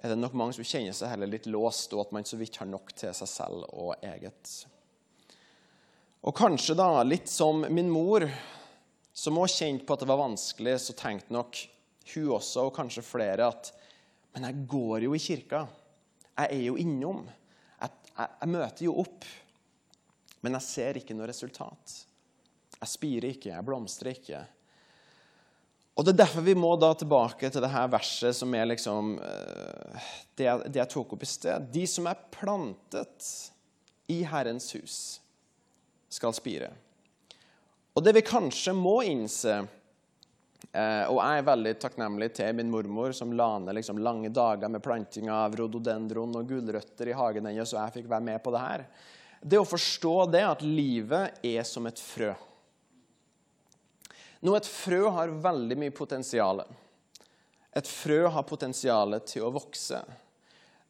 er 0.00 0.14
det 0.14 0.20
nok 0.22 0.38
mange 0.38 0.56
som 0.56 0.64
kjenner 0.64 0.96
seg 0.96 1.12
heller 1.12 1.28
litt 1.28 1.50
låst, 1.50 1.92
og 1.92 2.06
at 2.06 2.14
man 2.16 2.24
så 2.24 2.40
vidt 2.40 2.56
har 2.62 2.70
nok 2.70 2.94
til 2.96 3.12
seg 3.14 3.28
selv 3.28 3.66
og 3.68 3.92
eget. 4.00 4.54
Og 6.20 6.36
kanskje 6.36 6.76
da, 6.76 7.02
litt 7.06 7.30
som 7.32 7.64
min 7.72 7.88
mor, 7.90 8.26
som 9.12 9.38
også 9.40 9.64
kjente 9.64 9.86
på 9.88 9.96
at 9.96 10.02
det 10.04 10.10
var 10.10 10.20
vanskelig, 10.20 10.76
så 10.84 10.96
tenkte 10.98 11.32
nok 11.32 11.60
hun 12.14 12.34
også, 12.36 12.66
og 12.66 12.74
kanskje 12.76 13.06
flere, 13.06 13.48
at 13.48 13.72
men 14.34 14.46
jeg 14.46 14.66
går 14.70 15.06
jo 15.06 15.14
i 15.16 15.22
kirka. 15.22 15.64
Jeg 16.38 16.54
er 16.54 16.62
jo 16.68 16.76
innom. 16.78 17.24
Jeg, 17.80 17.94
jeg, 18.12 18.28
jeg 18.28 18.52
møter 18.52 18.86
jo 18.86 18.94
opp. 19.02 19.26
Men 20.40 20.56
jeg 20.56 20.66
ser 20.66 21.00
ikke 21.00 21.16
noe 21.16 21.28
resultat. 21.28 21.96
Jeg 22.76 22.88
spirer 22.88 23.32
ikke, 23.32 23.50
jeg 23.50 23.66
blomstrer 23.66 24.14
ikke. 24.14 24.44
Og 25.98 26.06
Det 26.06 26.14
er 26.14 26.20
derfor 26.22 26.46
vi 26.46 26.54
må 26.56 26.70
da 26.80 26.92
tilbake 26.96 27.50
til 27.52 27.60
det 27.60 27.72
her 27.74 27.90
verset 27.92 28.36
som 28.38 28.54
er 28.56 28.70
liksom 28.70 29.16
eh, 29.20 30.12
det 30.38 30.46
jeg, 30.46 30.70
det 30.72 30.80
jeg 30.80 30.92
tok 30.94 31.16
opp 31.16 31.26
i 31.26 31.28
sted. 31.28 31.66
De 31.74 31.82
som 31.90 32.06
er 32.08 32.22
plantet 32.32 33.26
i 34.08 34.22
Herrens 34.30 34.70
hus, 34.78 35.00
skal 36.10 36.34
spire. 36.36 36.70
Og 37.94 38.04
det 38.04 38.14
vi 38.16 38.24
kanskje 38.26 38.74
må 38.76 39.00
innse 39.06 39.54
eh, 39.58 41.06
Og 41.10 41.18
jeg 41.18 41.40
er 41.40 41.46
veldig 41.46 41.72
takknemlig 41.82 42.30
til 42.38 42.54
min 42.58 42.70
mormor, 42.72 43.14
som 43.16 43.32
la 43.34 43.48
ned 43.62 43.76
liksom 43.78 44.02
lange 44.02 44.30
dager 44.34 44.70
med 44.70 44.82
planting 44.84 45.30
av 45.32 45.56
rododendron 45.58 46.36
og 46.38 46.50
gulrøtter 46.50 47.10
i 47.10 47.16
hagen 47.16 47.50
hennes, 47.50 47.70
så 47.70 47.80
jeg 47.80 48.00
fikk 48.00 48.12
være 48.12 48.28
med 48.30 48.42
på 48.44 48.54
det 48.54 48.62
her. 48.62 48.86
Det 49.40 49.58
å 49.58 49.66
forstå 49.68 50.14
det 50.34 50.44
at 50.44 50.62
livet 50.66 51.40
er 51.46 51.64
som 51.64 51.86
et 51.88 52.00
frø. 52.00 52.34
Nå, 54.40 54.54
et 54.56 54.68
frø 54.68 55.02
har 55.12 55.32
veldig 55.44 55.76
mye 55.80 55.92
potensial. 55.92 56.62
Et 57.76 57.88
frø 57.88 58.22
har 58.32 58.48
potensial 58.48 59.18
til 59.28 59.44
å 59.46 59.52
vokse. 59.52 60.00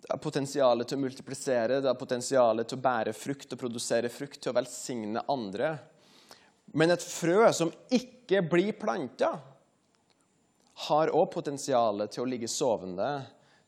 Det 0.01 0.09
har 0.09 0.21
potensialet 0.23 0.89
til 0.89 0.97
å 0.99 1.03
multiplisere, 1.05 1.81
det 1.81 1.91
har 1.91 1.99
potensialet 1.99 2.69
til 2.69 2.79
å 2.79 2.85
bære 2.85 3.13
frukt 3.17 3.53
og 3.53 3.61
produsere 3.61 4.11
frukt, 4.13 4.41
til 4.41 4.53
å 4.53 4.57
velsigne 4.57 5.23
andre. 5.29 5.75
Men 6.73 6.95
et 6.95 7.05
frø 7.05 7.51
som 7.55 7.73
ikke 7.93 8.41
blir 8.49 8.73
planta, 8.79 9.35
har 10.89 11.13
òg 11.13 11.27
potensial 11.35 12.07
til 12.09 12.25
å 12.25 12.29
ligge 12.31 12.49
sovende, 12.49 13.11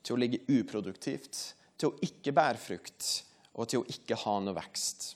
til 0.02 0.16
å 0.16 0.22
ligge 0.22 0.40
uproduktivt, 0.48 1.42
til 1.76 1.90
å 1.90 1.98
ikke 2.06 2.32
bære 2.34 2.60
frukt 2.62 3.08
og 3.52 3.68
til 3.68 3.82
å 3.82 3.88
ikke 3.92 4.16
ha 4.24 4.38
noe 4.40 4.56
vekst. 4.56 5.12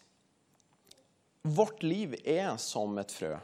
Vårt 1.47 1.85
liv 1.87 2.19
er 2.27 2.57
som 2.61 2.99
et 3.01 3.13
frø. 3.15 3.37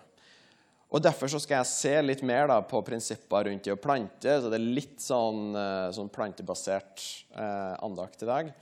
Og 0.92 1.00
Derfor 1.00 1.30
så 1.32 1.40
skal 1.40 1.62
jeg 1.62 1.70
se 1.70 1.92
litt 2.04 2.22
mer 2.26 2.50
da, 2.50 2.58
på 2.68 2.82
prinsipper 2.84 3.48
rundt 3.48 3.64
det 3.64 3.72
å 3.72 3.80
plante. 3.80 4.34
så 4.42 4.50
Det 4.52 4.58
er 4.58 4.74
litt 4.76 5.00
sånn, 5.00 5.54
eh, 5.56 5.88
sånn 5.96 6.12
plantebasert 6.12 7.04
eh, 7.32 7.74
andakt 7.80 8.22
i 8.22 8.28
dag. 8.28 8.52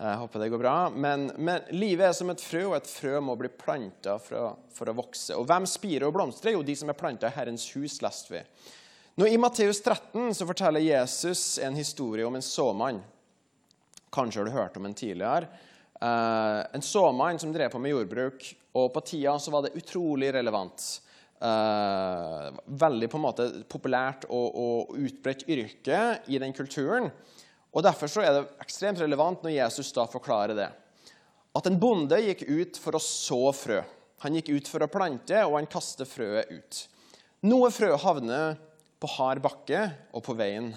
Jeg 0.00 0.16
håper 0.16 0.40
det 0.40 0.48
går 0.50 0.62
bra. 0.62 0.74
Men, 0.90 1.28
men, 1.36 1.68
livet 1.70 2.08
er 2.08 2.16
som 2.16 2.32
et 2.32 2.42
frø, 2.42 2.64
og 2.72 2.78
et 2.78 2.90
frø 2.90 3.20
må 3.22 3.36
bli 3.38 3.52
planta 3.52 4.16
for, 4.18 4.56
for, 4.74 4.90
å 4.90 4.96
vokse. 4.96 5.36
Og 5.38 5.46
hvem 5.46 5.68
spirer 5.68 6.08
og 6.08 6.14
blomstrer? 6.16 6.56
Jo, 6.56 6.64
de 6.66 6.74
som 6.74 6.90
er 6.90 6.98
planta 6.98 7.28
i 7.28 7.36
Herrens 7.36 7.68
hus, 7.76 8.00
leste 8.02 8.34
vi. 8.34 8.40
Nå, 9.20 9.28
I 9.28 9.38
Matteus 9.38 9.82
13 9.84 10.32
så 10.34 10.48
forteller 10.48 10.82
Jesus 10.82 11.60
en 11.62 11.76
historie 11.78 12.26
om 12.26 12.38
en 12.38 12.46
såmann. 12.46 13.02
Kanskje 14.10 14.40
har 14.40 14.48
du 14.48 14.56
hørt 14.56 14.80
om 14.80 14.88
en 14.88 14.96
tidligere. 14.96 15.52
Eh, 16.00 16.64
en 16.72 16.82
såmann 16.82 17.38
som 17.38 17.52
drev 17.54 17.70
på 17.70 17.78
med 17.78 17.94
jordbruk. 17.94 18.48
Og 18.80 18.90
på 18.94 19.04
tida 19.04 19.36
så 19.38 19.52
var 19.54 19.68
det 19.68 19.76
utrolig 19.78 20.32
relevant. 20.34 20.88
Uh, 21.40 22.50
veldig 22.68 23.06
på 23.08 23.16
en 23.16 23.24
måte 23.24 23.44
populært 23.64 24.26
og, 24.28 24.56
og, 24.60 24.90
utbredt 25.00 25.46
yrke 25.48 26.00
i 26.28 26.40
den 26.42 26.52
kulturen. 26.52 27.08
Og 27.72 27.84
Derfor 27.86 28.10
så 28.12 28.24
er 28.26 28.34
det 28.34 28.42
ekstremt 28.60 29.00
relevant 29.00 29.46
når 29.46 29.54
Jesus 29.54 29.92
da 29.96 30.04
forklarer 30.10 30.58
det. 30.58 30.68
At 31.56 31.66
en 31.66 31.80
bonde 31.80 32.18
gikk 32.20 32.44
ut 32.44 32.80
for 32.82 32.98
å 32.98 33.02
så 33.02 33.40
frø. 33.56 33.80
Han 34.20 34.36
gikk 34.36 34.52
ut 34.52 34.68
for 34.68 34.84
å 34.84 34.90
plante, 34.92 35.38
og 35.46 35.56
han 35.56 35.70
kaster 35.70 36.08
frøet 36.08 36.52
ut. 36.52 36.82
Noe 37.48 37.70
frø 37.72 37.94
havner 38.02 38.58
på 39.00 39.08
hard 39.16 39.40
bakke 39.40 39.86
og 40.12 40.26
på 40.26 40.36
veien. 40.36 40.74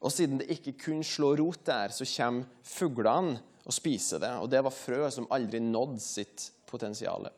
Og 0.00 0.12
siden 0.12 0.40
det 0.40 0.48
ikke 0.54 0.78
kun 0.86 1.04
slår 1.04 1.42
rot 1.42 1.66
der, 1.68 1.92
så 1.92 2.08
kommer 2.08 2.48
fuglene 2.64 3.36
og 3.66 3.74
spiser 3.74 4.22
det. 4.22 4.32
Og 4.40 4.48
det 4.48 4.64
var 4.64 4.72
frø 4.72 5.10
som 5.12 5.28
aldri 5.34 5.60
nådde 5.60 6.00
sitt 6.00 6.50
potensial. 6.70 7.28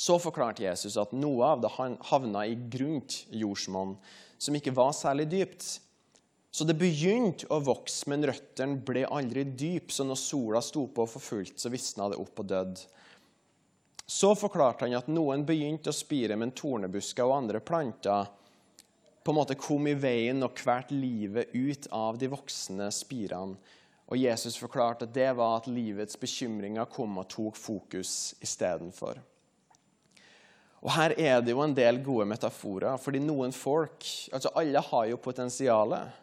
Så 0.00 0.16
forklarte 0.22 0.64
Jesus 0.64 0.96
at 1.00 1.12
noe 1.12 1.44
av 1.44 1.60
det 1.60 1.74
havna 2.08 2.46
i 2.48 2.56
grunt 2.72 3.18
jordsmonn, 3.36 3.98
som 4.40 4.56
ikke 4.56 4.72
var 4.72 4.94
særlig 4.96 5.26
dypt. 5.28 5.66
Så 6.50 6.64
det 6.64 6.78
begynte 6.80 7.46
å 7.52 7.60
vokse, 7.62 8.08
men 8.10 8.24
røttene 8.26 8.80
ble 8.86 9.04
aldri 9.06 9.44
dype, 9.44 9.92
så 9.92 10.06
når 10.08 10.18
sola 10.18 10.62
sto 10.64 10.86
på 10.88 11.04
for 11.06 11.22
fullt, 11.22 11.60
så 11.60 11.70
visna 11.70 12.08
det 12.10 12.18
opp 12.18 12.40
og 12.40 12.48
døde. 12.48 12.88
Så 14.10 14.32
forklarte 14.34 14.88
han 14.88 14.96
at 14.98 15.10
noen 15.12 15.44
begynte 15.46 15.92
å 15.92 15.94
spire, 15.94 16.34
men 16.34 16.56
tornebusker 16.56 17.28
og 17.28 17.36
andre 17.36 17.60
planter 17.62 18.32
på 19.22 19.30
en 19.30 19.36
måte 19.36 19.54
kom 19.60 19.84
i 19.86 19.94
veien 19.94 20.40
og 20.42 20.56
kvalte 20.56 20.96
livet 20.96 21.52
ut 21.52 21.86
av 21.94 22.16
de 22.18 22.30
voksne 22.32 22.88
spirene. 22.94 23.60
Og 24.10 24.18
Jesus 24.18 24.56
forklarte 24.58 25.06
at 25.06 25.14
det 25.14 25.28
var 25.38 25.60
at 25.60 25.68
livets 25.70 26.18
bekymringer 26.18 26.88
kom 26.90 27.20
og 27.20 27.28
tok 27.30 27.60
fokus 27.60 28.32
istedenfor. 28.42 29.20
Og 30.80 30.92
her 30.94 31.12
er 31.20 31.42
det 31.44 31.52
jo 31.52 31.60
en 31.60 31.76
del 31.76 31.98
gode 32.04 32.26
metaforer, 32.30 32.96
fordi 33.00 33.20
noen 33.20 33.52
folk 33.52 34.06
altså 34.32 34.52
Alle 34.56 34.80
har 34.86 35.08
jo 35.10 35.20
potensialet. 35.20 36.20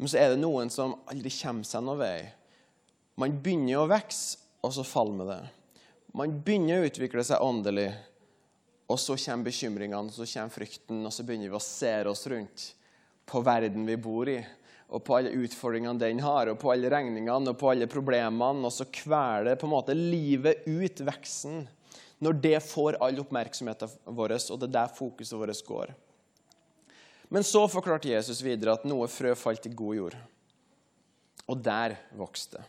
Men 0.00 0.08
så 0.08 0.18
er 0.18 0.32
det 0.32 0.40
noen 0.40 0.72
som 0.72 0.96
aldri 1.12 1.30
kommer 1.36 1.68
seg 1.68 1.84
noen 1.84 2.00
vei. 2.00 2.20
Man 3.20 3.36
begynner 3.44 3.82
å 3.82 3.90
vokse, 3.90 4.40
og 4.64 4.72
så 4.72 4.84
faller 4.86 5.28
det. 5.28 5.42
Man 6.16 6.38
begynner 6.44 6.80
å 6.80 6.88
utvikle 6.88 7.24
seg 7.26 7.44
åndelig, 7.44 7.90
og 8.88 8.98
så 9.00 9.16
kommer 9.20 9.48
bekymringene, 9.50 10.12
så 10.12 10.26
kommer 10.28 10.56
frykten, 10.56 11.04
og 11.04 11.12
så 11.12 11.24
begynner 11.26 11.52
vi 11.52 11.58
å 11.58 11.64
se 11.64 11.92
oss 12.08 12.24
rundt 12.32 12.66
på 13.28 13.40
verden 13.44 13.84
vi 13.88 13.96
bor 14.00 14.28
i, 14.32 14.38
og 14.92 15.04
på 15.06 15.16
alle 15.16 15.32
utfordringene 15.44 16.00
den 16.00 16.20
har, 16.24 16.50
og 16.52 16.58
på 16.60 16.72
alle 16.72 16.90
regningene 16.92 17.52
og 17.52 17.60
på 17.60 17.70
alle 17.72 17.88
problemene, 17.90 18.64
og 18.68 18.74
så 18.74 18.88
kveler 18.92 19.60
på 19.60 19.68
en 19.68 19.74
måte 19.76 19.96
livet 19.96 20.66
ut 20.68 21.04
veksten 21.04 21.62
når 22.22 22.38
det 22.42 22.58
får 22.62 23.00
all 23.02 23.18
oppmerksomheten 23.22 23.90
vår, 24.14 24.36
og 24.38 24.60
det 24.60 24.68
er 24.68 24.76
der 24.76 24.94
fokuset 24.94 25.38
vårt 25.38 25.64
går. 25.66 25.94
Men 27.32 27.46
så 27.46 27.64
forklarte 27.70 28.12
Jesus 28.12 28.42
videre 28.44 28.76
at 28.76 28.84
noe 28.86 29.08
frø 29.10 29.32
falt 29.38 29.66
i 29.66 29.72
god 29.74 29.96
jord. 29.96 30.16
Og 31.50 31.58
der 31.64 31.96
vokste. 32.14 32.60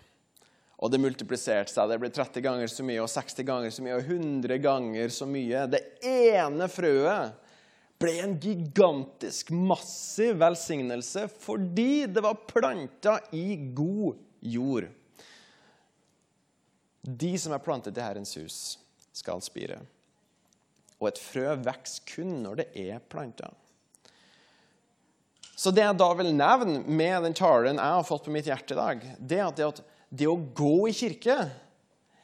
Og 0.83 0.91
det 0.91 1.01
multipliserte 1.03 1.71
seg. 1.71 1.91
Det 1.91 1.99
ble 2.01 2.09
30 2.11 2.43
ganger 2.43 2.71
så 2.71 2.85
mye, 2.87 3.01
og 3.03 3.11
60 3.11 3.45
ganger 3.47 3.75
så 3.75 3.83
mye, 3.85 3.97
og 3.99 4.09
100 4.09 4.59
ganger 4.63 5.13
så 5.13 5.27
mye. 5.29 5.65
Det 5.71 5.83
ene 6.07 6.67
frøet 6.71 7.39
ble 8.03 8.13
en 8.19 8.33
gigantisk, 8.41 9.53
massiv 9.55 10.35
velsignelse 10.41 11.27
fordi 11.39 12.05
det 12.11 12.23
var 12.23 12.41
planta 12.49 13.19
i 13.35 13.55
god 13.75 14.17
jord. 14.43 14.89
De 17.03 17.33
som 17.39 17.53
er 17.55 17.63
plantet 17.63 17.99
i 17.99 18.03
Herrens 18.03 18.35
hus, 18.39 18.57
skal 19.13 19.41
spire. 19.45 19.79
Og 20.99 21.09
et 21.09 21.21
frø 21.21 21.51
vokser 21.63 22.05
kun 22.09 22.39
når 22.43 22.61
det 22.61 22.67
er 22.85 23.03
planta. 23.11 23.51
Så 25.53 25.71
det 25.71 25.83
jeg 25.85 25.99
da 25.99 26.09
vil 26.17 26.33
nevne 26.35 26.81
med 26.89 27.27
den 27.27 27.35
talen 27.37 27.77
jeg 27.77 27.97
har 27.97 28.07
fått 28.07 28.25
på 28.25 28.33
mitt 28.33 28.49
hjerte 28.49 28.73
i 28.75 28.79
dag, 28.79 29.03
det 29.19 29.39
er 29.39 29.45
at 29.47 29.59
det, 29.59 29.67
at 29.69 29.83
det 30.13 30.29
å 30.29 30.37
gå 30.37 30.89
i 30.89 30.95
kirke 30.97 31.37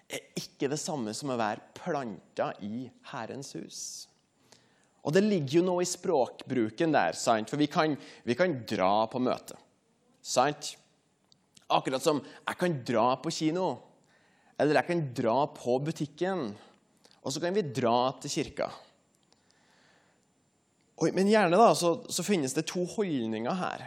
er 0.09 0.23
ikke 0.37 0.69
det 0.71 0.79
samme 0.81 1.13
som 1.13 1.31
å 1.31 1.37
være 1.39 1.69
planta 1.77 2.51
i 2.65 2.87
Herrens 3.11 3.53
hus. 3.57 3.81
Og 5.05 5.13
det 5.15 5.23
ligger 5.23 5.59
jo 5.59 5.65
noe 5.67 5.85
i 5.85 5.89
språkbruken 5.89 6.93
der, 6.93 7.15
sant? 7.17 7.51
for 7.51 7.61
vi 7.61 7.69
kan, 7.71 7.95
vi 8.25 8.35
kan 8.37 8.57
dra 8.67 9.05
på 9.09 9.21
møte. 9.23 9.55
Sant? 10.25 10.73
Akkurat 11.69 12.03
som 12.03 12.19
jeg 12.25 12.59
kan 12.59 12.79
dra 12.85 13.05
på 13.21 13.31
kino, 13.33 13.69
eller 14.59 14.81
jeg 14.81 14.89
kan 14.89 15.05
dra 15.15 15.37
på 15.53 15.77
butikken. 15.85 16.49
Og 17.23 17.33
så 17.33 17.41
kan 17.43 17.55
vi 17.55 17.65
dra 17.65 18.11
til 18.21 18.33
kirka. 18.37 18.69
Men 21.15 21.31
gjerne 21.31 21.59
da, 21.59 21.71
så, 21.75 21.93
så, 22.11 22.25
finnes 22.27 22.53
det 22.55 22.65
to 22.67 22.83
holdninger 22.95 23.55
her. 23.55 23.85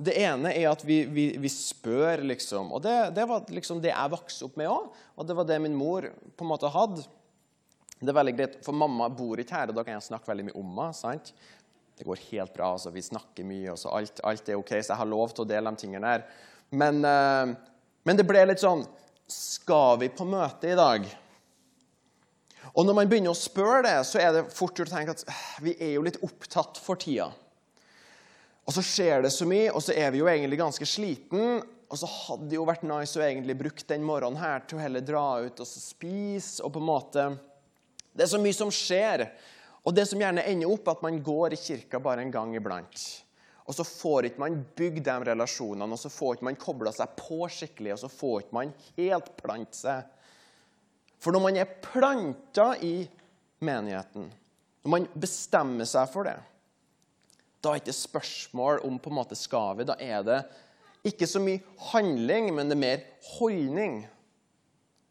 Det 0.00 0.16
ene 0.18 0.50
er 0.56 0.70
at 0.70 0.82
vi, 0.86 1.04
vi, 1.06 1.26
vi 1.38 1.50
spør, 1.52 2.24
liksom. 2.26 2.72
Og 2.74 2.82
det, 2.82 2.96
det, 3.14 3.26
var 3.28 3.46
liksom 3.52 3.82
det 3.84 3.92
jeg 3.92 4.12
vokste 4.14 4.48
opp 4.48 4.58
med 4.58 4.70
òg. 4.70 4.90
Og 5.14 5.28
det 5.28 5.36
var 5.38 5.46
det 5.46 5.60
min 5.62 5.76
mor 5.76 6.08
på 6.08 6.46
en 6.46 6.50
måte 6.50 6.70
hadde. 6.72 7.04
Det 8.00 8.08
er 8.08 8.16
veldig 8.16 8.34
greit, 8.38 8.58
For 8.64 8.74
mamma 8.74 9.10
bor 9.12 9.38
ikke 9.38 9.58
her, 9.58 9.70
og 9.70 9.76
da 9.76 9.84
kan 9.84 9.98
jeg 9.98 10.08
snakke 10.08 10.30
veldig 10.30 10.48
mye 10.48 10.58
om 10.58 10.70
henne. 10.72 10.96
sant? 10.96 11.34
Det 12.00 12.06
går 12.08 12.22
helt 12.30 12.54
bra. 12.56 12.72
altså 12.72 12.90
Vi 12.90 13.04
snakker 13.04 13.44
mye, 13.46 13.74
og 13.74 13.78
så 13.78 13.92
alt, 13.92 14.22
alt, 14.24 14.48
er 14.48 14.58
OK. 14.58 14.72
Så 14.80 14.94
jeg 14.94 15.02
har 15.02 15.10
lov 15.10 15.34
til 15.34 15.44
å 15.44 15.50
dele 15.50 15.70
de 15.70 15.82
tingene 15.84 16.14
her. 16.14 16.24
Men, 16.72 17.04
uh, 17.04 17.52
men 18.08 18.18
det 18.18 18.24
ble 18.26 18.44
litt 18.46 18.62
sånn 18.62 18.84
Skal 19.30 19.98
vi 19.98 20.08
på 20.14 20.24
møte 20.26 20.70
i 20.70 20.78
dag? 20.78 21.04
Og 22.74 22.86
når 22.86 22.96
man 22.96 23.10
begynner 23.10 23.34
å 23.34 23.38
spørre 23.38 23.82
det, 23.86 23.96
så 24.06 24.20
er 24.22 24.34
det 24.34 24.48
fort 24.54 24.78
gjort 24.78 24.92
å 24.92 24.96
tenke 24.96 25.14
at 25.16 25.24
vi 25.64 25.74
er 25.80 25.94
jo 25.96 26.04
litt 26.06 26.20
opptatt 26.24 26.78
for 26.80 27.00
tida. 27.00 27.30
Og 28.68 28.74
så 28.76 28.84
skjer 28.86 29.24
det 29.24 29.32
så 29.34 29.48
mye, 29.48 29.70
og 29.72 29.82
så 29.82 29.96
er 29.98 30.12
vi 30.14 30.20
jo 30.20 30.28
egentlig 30.30 30.60
ganske 30.60 30.86
sliten. 30.86 31.62
Og 31.90 31.98
så 31.98 32.06
hadde 32.06 32.50
det 32.52 32.58
jo 32.58 32.66
vært 32.68 32.84
nice 32.86 33.18
å 33.18 33.24
egentlig 33.26 33.56
bruke 33.58 33.86
den 33.88 34.04
morgenen 34.06 34.38
her 34.38 34.62
til 34.62 34.78
å 34.78 34.84
heller 34.84 35.02
dra 35.02 35.24
ut 35.42 35.62
og 35.62 35.66
spise. 35.70 36.60
og 36.62 36.74
på 36.76 36.82
en 36.82 36.90
måte... 36.90 37.30
Det 38.10 38.26
er 38.26 38.30
så 38.30 38.40
mye 38.42 38.54
som 38.54 38.70
skjer. 38.74 39.24
Og 39.86 39.94
det 39.96 40.04
som 40.10 40.20
gjerne 40.20 40.44
ender 40.46 40.70
opp, 40.70 40.88
at 40.92 41.02
man 41.02 41.18
går 41.24 41.54
i 41.54 41.58
kirka 41.58 41.98
bare 42.02 42.22
en 42.22 42.32
gang 42.34 42.54
iblant. 42.58 43.02
Og 43.70 43.74
så 43.74 43.86
får 43.86 44.28
ikke 44.28 44.42
man 44.42 44.56
bygd 44.78 45.04
de 45.06 45.16
relasjonene, 45.30 45.94
og 45.94 46.00
så 46.00 46.10
får 46.10 46.36
ikke 46.36 46.48
man 46.48 46.58
kobla 46.58 46.92
seg 46.94 47.12
på 47.18 47.44
skikkelig, 47.54 47.94
og 47.94 48.00
så 48.02 48.10
får 48.12 48.40
ikke 48.42 48.56
man 48.56 48.72
helt 48.96 49.30
plant 49.38 49.78
seg. 49.78 50.08
For 51.20 51.36
når 51.36 51.44
man 51.44 51.58
er 51.60 51.74
planta 51.84 52.72
i 52.80 53.04
menigheten, 53.60 54.30
når 54.80 54.94
man 54.94 55.08
bestemmer 55.20 55.88
seg 55.88 56.08
for 56.12 56.28
det, 56.28 56.38
da 57.60 57.74
er 57.74 57.80
det 57.80 57.90
ikke 57.90 57.98
spørsmål 57.98 58.80
om 58.88 58.96
på 58.96 59.10
en 59.12 59.18
måte 59.18 59.36
skal 59.36 59.76
vi. 59.76 59.84
Da 59.88 59.98
er 60.00 60.24
det 60.24 60.38
ikke 61.04 61.28
så 61.28 61.42
mye 61.44 61.60
handling, 61.90 62.48
men 62.56 62.70
det 62.70 62.76
er 62.76 62.80
mer 62.80 63.02
holdning. 63.36 64.00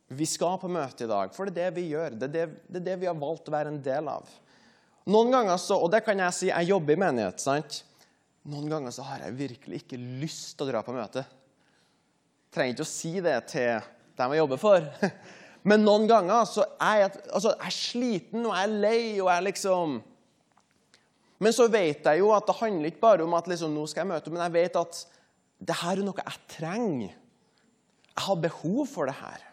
Vi 0.09 0.25
skal 0.25 0.57
på 0.57 0.69
møte 0.71 1.05
i 1.05 1.09
dag, 1.09 1.33
for 1.35 1.45
det 1.45 1.53
er 1.53 1.69
det 1.69 1.77
vi 1.77 1.91
gjør. 1.91 2.15
Det 2.17 2.29
er 2.29 2.33
det, 2.33 2.45
det, 2.65 2.79
er 2.81 2.87
det 2.87 2.95
vi 3.03 3.09
har 3.09 3.17
valgt 3.21 3.51
å 3.51 3.53
være 3.53 3.69
en 3.73 3.81
del 3.85 4.09
av. 4.09 4.31
Noen 5.09 5.29
ganger 5.33 5.61
så, 5.61 5.77
Og 5.77 5.91
det 5.93 6.01
kan 6.05 6.17
jeg 6.21 6.37
si, 6.37 6.49
jeg 6.49 6.71
jobber 6.71 6.97
i 6.97 7.01
menighet. 7.05 7.41
sant? 7.41 7.83
Noen 8.49 8.69
ganger 8.71 8.93
så 8.93 9.05
har 9.05 9.27
jeg 9.27 9.37
virkelig 9.37 9.83
ikke 9.83 10.01
lyst 10.21 10.55
til 10.57 10.65
å 10.65 10.71
dra 10.71 10.81
på 10.85 10.95
møte. 10.95 11.25
Trenger 12.49 12.73
ikke 12.73 12.87
å 12.87 12.89
si 12.89 13.13
det 13.21 13.37
til 13.51 13.85
dem 14.17 14.33
jeg 14.33 14.41
jobber 14.41 14.61
for. 14.61 14.89
Men 15.67 15.83
noen 15.83 16.07
ganger 16.07 16.45
så 16.47 16.63
er 16.79 17.03
jeg, 17.03 17.11
altså, 17.33 17.51
jeg 17.55 17.67
er 17.67 17.75
sliten 17.75 18.45
og 18.45 18.53
jeg 18.55 18.67
er 18.67 18.77
lei 18.85 19.01
og 19.19 19.27
jeg 19.27 19.45
liksom 19.49 19.97
Men 21.39 21.55
så 21.55 21.67
vet 21.71 22.05
jeg 22.05 22.19
jo 22.19 22.31
at 22.35 22.47
det 22.47 22.57
handler 22.59 22.91
ikke 22.91 23.03
bare 23.03 23.23
om 23.23 23.35
at 23.37 23.47
liksom, 23.47 23.71
nå 23.75 23.85
skal 23.87 24.03
jeg 24.03 24.11
møte, 24.11 24.31
men 24.31 24.43
jeg 24.43 24.55
vet 24.57 24.79
at 24.79 25.03
det 25.59 25.75
her 25.81 25.99
er 25.99 26.03
noe 26.03 26.23
jeg 26.23 26.41
trenger. 26.51 27.13
Jeg 28.09 28.25
har 28.25 28.41
behov 28.43 28.81
for 28.91 29.07
det 29.07 29.15
her. 29.15 29.45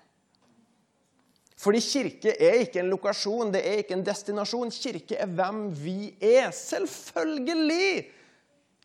Fordi 1.57 1.81
kirke 1.81 2.35
er 2.43 2.61
ikke 2.65 2.83
en 2.83 2.91
lokasjon, 2.91 3.53
det 3.55 3.63
er 3.65 3.81
ikke 3.81 3.95
en 3.97 4.05
destinasjon. 4.07 4.75
Kirke 4.75 5.17
er 5.23 5.31
hvem 5.31 5.69
vi 5.79 6.11
er. 6.19 6.51
Selvfølgelig 6.55 8.11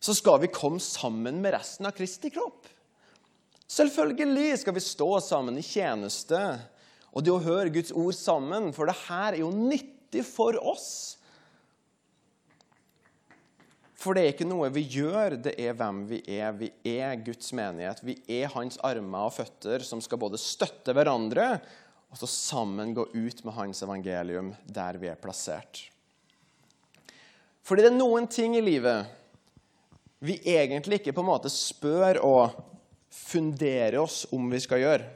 så 0.02 0.14
skal 0.18 0.40
vi 0.42 0.50
komme 0.50 0.80
sammen 0.82 1.42
med 1.42 1.54
resten 1.54 1.86
av 1.86 1.94
Kristi 1.94 2.30
kropp. 2.34 2.66
Selvfølgelig 3.70 4.62
skal 4.62 4.74
vi 4.74 4.82
stå 4.84 5.10
sammen 5.24 5.58
i 5.60 5.64
tjeneste 5.64 6.38
og 7.12 7.24
det 7.24 7.32
å 7.32 7.42
høre 7.44 7.72
Guds 7.72 7.92
ord 7.92 8.16
sammen, 8.16 8.70
for 8.72 8.88
det 8.88 8.96
her 9.06 9.34
er 9.34 9.42
jo 9.42 9.50
nyttig 9.52 10.24
for 10.24 10.56
oss. 10.58 11.18
For 14.02 14.16
det 14.16 14.24
er 14.24 14.32
ikke 14.32 14.48
noe 14.48 14.72
vi 14.74 14.82
gjør, 14.90 15.36
det 15.44 15.52
er 15.62 15.76
hvem 15.78 16.02
vi 16.08 16.18
er. 16.26 16.50
Vi 16.58 16.72
er 16.90 17.20
Guds 17.22 17.52
menighet. 17.54 18.00
Vi 18.02 18.16
er 18.40 18.50
hans 18.56 18.80
armer 18.82 19.28
og 19.28 19.36
føtter 19.36 19.84
som 19.86 20.02
skal 20.02 20.18
både 20.24 20.40
støtte 20.40 20.94
hverandre 20.96 21.52
og 22.12 22.18
så 22.20 22.28
sammen 22.28 22.92
gå 22.96 23.06
ut 23.14 23.44
med 23.46 23.54
hans 23.56 23.84
evangelium 23.86 24.50
der 24.68 24.98
vi 25.00 25.08
er 25.08 25.20
plassert. 25.20 25.86
Fordi 27.62 27.84
det 27.84 27.92
er 27.92 28.00
noen 28.00 28.26
ting 28.28 28.56
i 28.58 28.64
livet 28.64 29.06
vi 30.22 30.36
egentlig 30.52 31.00
ikke 31.00 31.14
på 31.16 31.22
en 31.22 31.30
måte 31.30 31.50
spør 31.50 32.20
og 32.26 32.58
funderer 33.12 34.00
oss 34.02 34.24
om 34.34 34.44
vi 34.50 34.60
skal 34.62 34.82
gjøre. 34.82 35.06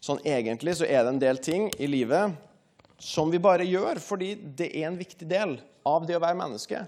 Sånn 0.00 0.20
egentlig 0.24 0.78
så 0.78 0.86
er 0.88 1.04
det 1.04 1.12
en 1.12 1.20
del 1.20 1.40
ting 1.44 1.68
i 1.76 1.88
livet 1.90 2.32
som 3.00 3.30
vi 3.32 3.40
bare 3.40 3.66
gjør 3.68 4.00
fordi 4.00 4.32
det 4.56 4.70
er 4.72 4.88
en 4.88 4.98
viktig 5.00 5.28
del 5.28 5.58
av 5.88 6.06
det 6.08 6.16
å 6.16 6.22
være 6.22 6.38
menneske. 6.40 6.82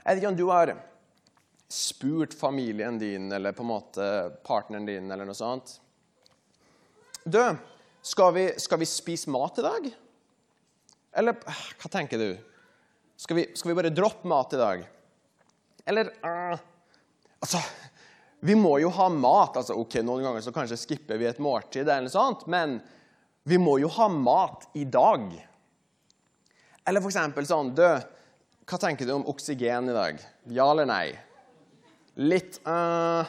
Jeg 0.00 0.06
vet 0.06 0.20
ikke 0.20 0.32
om 0.32 0.38
du 0.38 0.46
har 0.50 0.74
spurt 1.70 2.34
familien 2.34 2.98
din 2.98 3.30
eller 3.32 3.54
på 3.54 3.62
en 3.62 3.70
måte 3.70 4.06
partneren 4.46 4.86
din 4.88 5.10
eller 5.10 5.28
noe 5.28 5.38
sånt. 5.38 5.76
Du, 7.22 7.38
skal 8.02 8.32
vi, 8.34 8.46
skal 8.58 8.80
vi 8.80 8.88
spise 8.88 9.30
mat 9.30 9.58
i 9.60 9.66
dag? 9.66 9.90
Eller 11.20 11.38
hva 11.38 11.90
tenker 11.92 12.18
du? 12.18 12.30
Skal 13.20 13.38
vi, 13.38 13.46
skal 13.54 13.70
vi 13.70 13.76
bare 13.78 13.94
droppe 13.94 14.26
mat 14.30 14.54
i 14.56 14.60
dag? 14.60 14.82
Eller 15.86 16.10
uh, 16.24 16.58
Altså, 17.40 17.56
vi 18.40 18.56
må 18.56 18.78
jo 18.80 18.88
ha 18.96 19.08
mat. 19.12 19.56
altså 19.56 19.76
ok, 19.76 20.00
Noen 20.04 20.24
ganger 20.24 20.44
så 20.44 20.52
kanskje 20.54 20.78
skipper 20.80 21.20
vi 21.20 21.28
et 21.28 21.40
måltid, 21.42 21.84
eller 21.84 22.08
noe 22.08 22.14
sånt, 22.14 22.46
men 22.50 22.78
vi 23.48 23.58
må 23.60 23.78
jo 23.82 23.90
ha 23.96 24.08
mat 24.12 24.68
i 24.76 24.86
dag. 24.88 25.26
Eller 26.88 27.04
eksempel 27.04 27.46
sånn 27.46 27.74
Du, 27.76 27.84
hva 27.84 28.78
tenker 28.80 29.06
du 29.06 29.12
om 29.14 29.26
oksygen 29.28 29.90
i 29.90 29.96
dag? 29.96 30.22
Ja 30.52 30.70
eller 30.72 30.88
nei? 30.88 31.12
Litt 32.20 32.58
uh, 32.66 33.28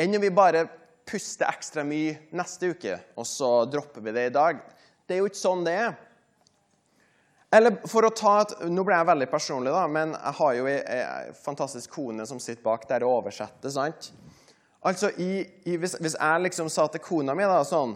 Enn 0.00 0.16
om 0.16 0.22
vi 0.22 0.30
bare 0.32 0.66
puster 1.08 1.48
ekstra 1.48 1.82
mye 1.84 2.30
neste 2.36 2.70
uke, 2.70 2.94
og 3.18 3.26
så 3.26 3.64
dropper 3.66 4.04
vi 4.04 4.14
det 4.14 4.28
i 4.28 4.34
dag? 4.36 4.60
Det 5.04 5.16
er 5.16 5.24
jo 5.24 5.30
ikke 5.30 5.40
sånn 5.40 5.64
det 5.66 5.74
er. 5.74 5.96
Eller 7.50 7.80
for 7.90 8.06
å 8.06 8.12
ta 8.14 8.36
et, 8.44 8.52
Nå 8.70 8.84
ble 8.86 8.94
jeg 8.94 9.08
veldig 9.08 9.26
personlig, 9.32 9.72
da, 9.74 9.82
men 9.90 10.14
jeg 10.14 10.36
har 10.38 10.54
jo 10.54 10.68
ei 10.70 11.00
fantastisk 11.40 11.96
kone 11.96 12.26
som 12.30 12.38
sitter 12.38 12.62
bak 12.62 12.86
der 12.88 13.02
og 13.06 13.24
oversetter. 13.24 13.74
sant? 13.74 14.12
Altså, 14.80 15.10
i, 15.20 15.44
i, 15.68 15.76
hvis, 15.76 15.98
hvis, 16.00 16.16
jeg 16.16 16.42
liksom 16.46 16.70
sa 16.72 16.86
til 16.88 17.02
kona 17.04 17.34
mi 17.36 17.44
da, 17.44 17.60
sånn 17.68 17.92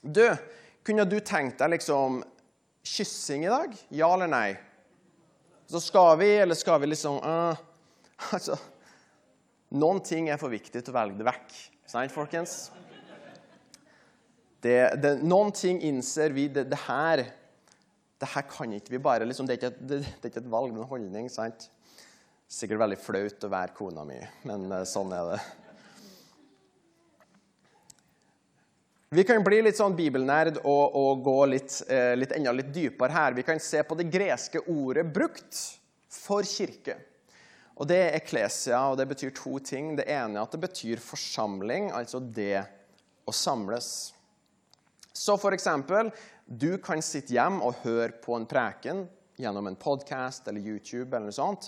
Du, 0.00 0.24
kunne 0.86 1.04
du 1.04 1.18
tenkt 1.20 1.60
deg 1.60 1.74
liksom 1.74 2.22
kyssing 2.88 3.44
i 3.44 3.52
dag? 3.52 3.74
Ja 3.92 4.08
eller 4.14 4.30
nei? 4.32 4.54
Så 5.68 5.82
skal 5.84 6.16
vi, 6.22 6.30
eller 6.40 6.56
skal 6.56 6.80
vi 6.80 6.88
liksom 6.90 7.20
uh, 7.20 7.58
Altså 8.32 8.56
Noen 9.76 10.00
ting 10.02 10.32
er 10.32 10.40
for 10.40 10.50
viktig 10.50 10.80
til 10.82 10.90
å 10.90 10.96
velge 10.96 11.20
det 11.20 11.26
vekk. 11.28 11.52
Sant, 11.86 12.10
folkens? 12.10 12.72
Det, 14.60 14.74
det, 14.98 15.12
noen 15.22 15.52
ting 15.54 15.78
innser 15.86 16.34
vi 16.34 16.48
det, 16.50 16.64
det, 16.72 16.80
her 16.88 17.22
det 18.18 18.28
her 18.32 18.44
kan 18.50 18.74
ikke 18.74 18.96
vi 18.96 19.00
bare 19.04 19.28
liksom, 19.28 19.46
det, 19.46 19.54
er 19.54 19.60
ikke 19.60 19.70
et, 19.70 19.78
det, 19.86 20.00
er 20.02 20.32
ikke 20.32 20.42
et 20.42 20.50
valg, 20.50 20.74
men 20.74 20.82
en 20.82 20.90
holdning. 20.90 21.30
sant? 21.30 21.68
Sikkert 22.50 22.82
veldig 22.82 22.98
flaut 22.98 23.46
å 23.46 23.52
være 23.52 23.76
kona 23.78 24.02
mi, 24.08 24.18
men 24.50 24.66
uh, 24.74 24.82
sånn 24.90 25.14
er 25.14 25.30
det. 25.30 25.38
Vi 29.10 29.24
kan 29.26 29.42
bli 29.42 29.56
litt 29.66 29.74
sånn 29.74 29.96
bibelnerd 29.98 30.60
og, 30.60 30.94
og 30.94 31.22
gå 31.26 31.38
litt, 31.50 31.80
eh, 31.90 32.12
litt, 32.14 32.30
enda 32.36 32.52
litt 32.54 32.68
dypere 32.70 33.10
her. 33.10 33.34
Vi 33.34 33.42
kan 33.42 33.58
se 33.58 33.80
på 33.82 33.96
det 33.98 34.04
greske 34.06 34.60
ordet 34.70 35.02
brukt 35.10 35.56
for 36.14 36.46
kirke. 36.46 36.94
Og 37.74 37.88
Det 37.90 37.96
er 37.98 38.14
eklesia, 38.20 38.78
og 38.86 39.00
det 39.00 39.08
betyr 39.10 39.32
to 39.34 39.58
ting. 39.58 39.96
Det 39.98 40.04
ene 40.06 40.38
er 40.38 40.44
at 40.44 40.54
det 40.54 40.60
betyr 40.62 41.02
forsamling, 41.02 41.88
altså 41.90 42.20
det 42.22 42.62
å 43.26 43.34
samles. 43.34 44.12
Så 45.10 45.34
for 45.42 45.56
eksempel, 45.58 46.12
du 46.46 46.78
kan 46.78 47.02
sitte 47.02 47.34
hjem 47.34 47.58
og 47.66 47.82
høre 47.82 48.12
på 48.22 48.36
en 48.38 48.46
preken 48.46 49.08
gjennom 49.42 49.66
en 49.72 49.80
podkast 49.80 50.46
eller 50.46 50.62
YouTube. 50.62 51.10
eller 51.10 51.32
noe 51.32 51.34
sånt. 51.34 51.66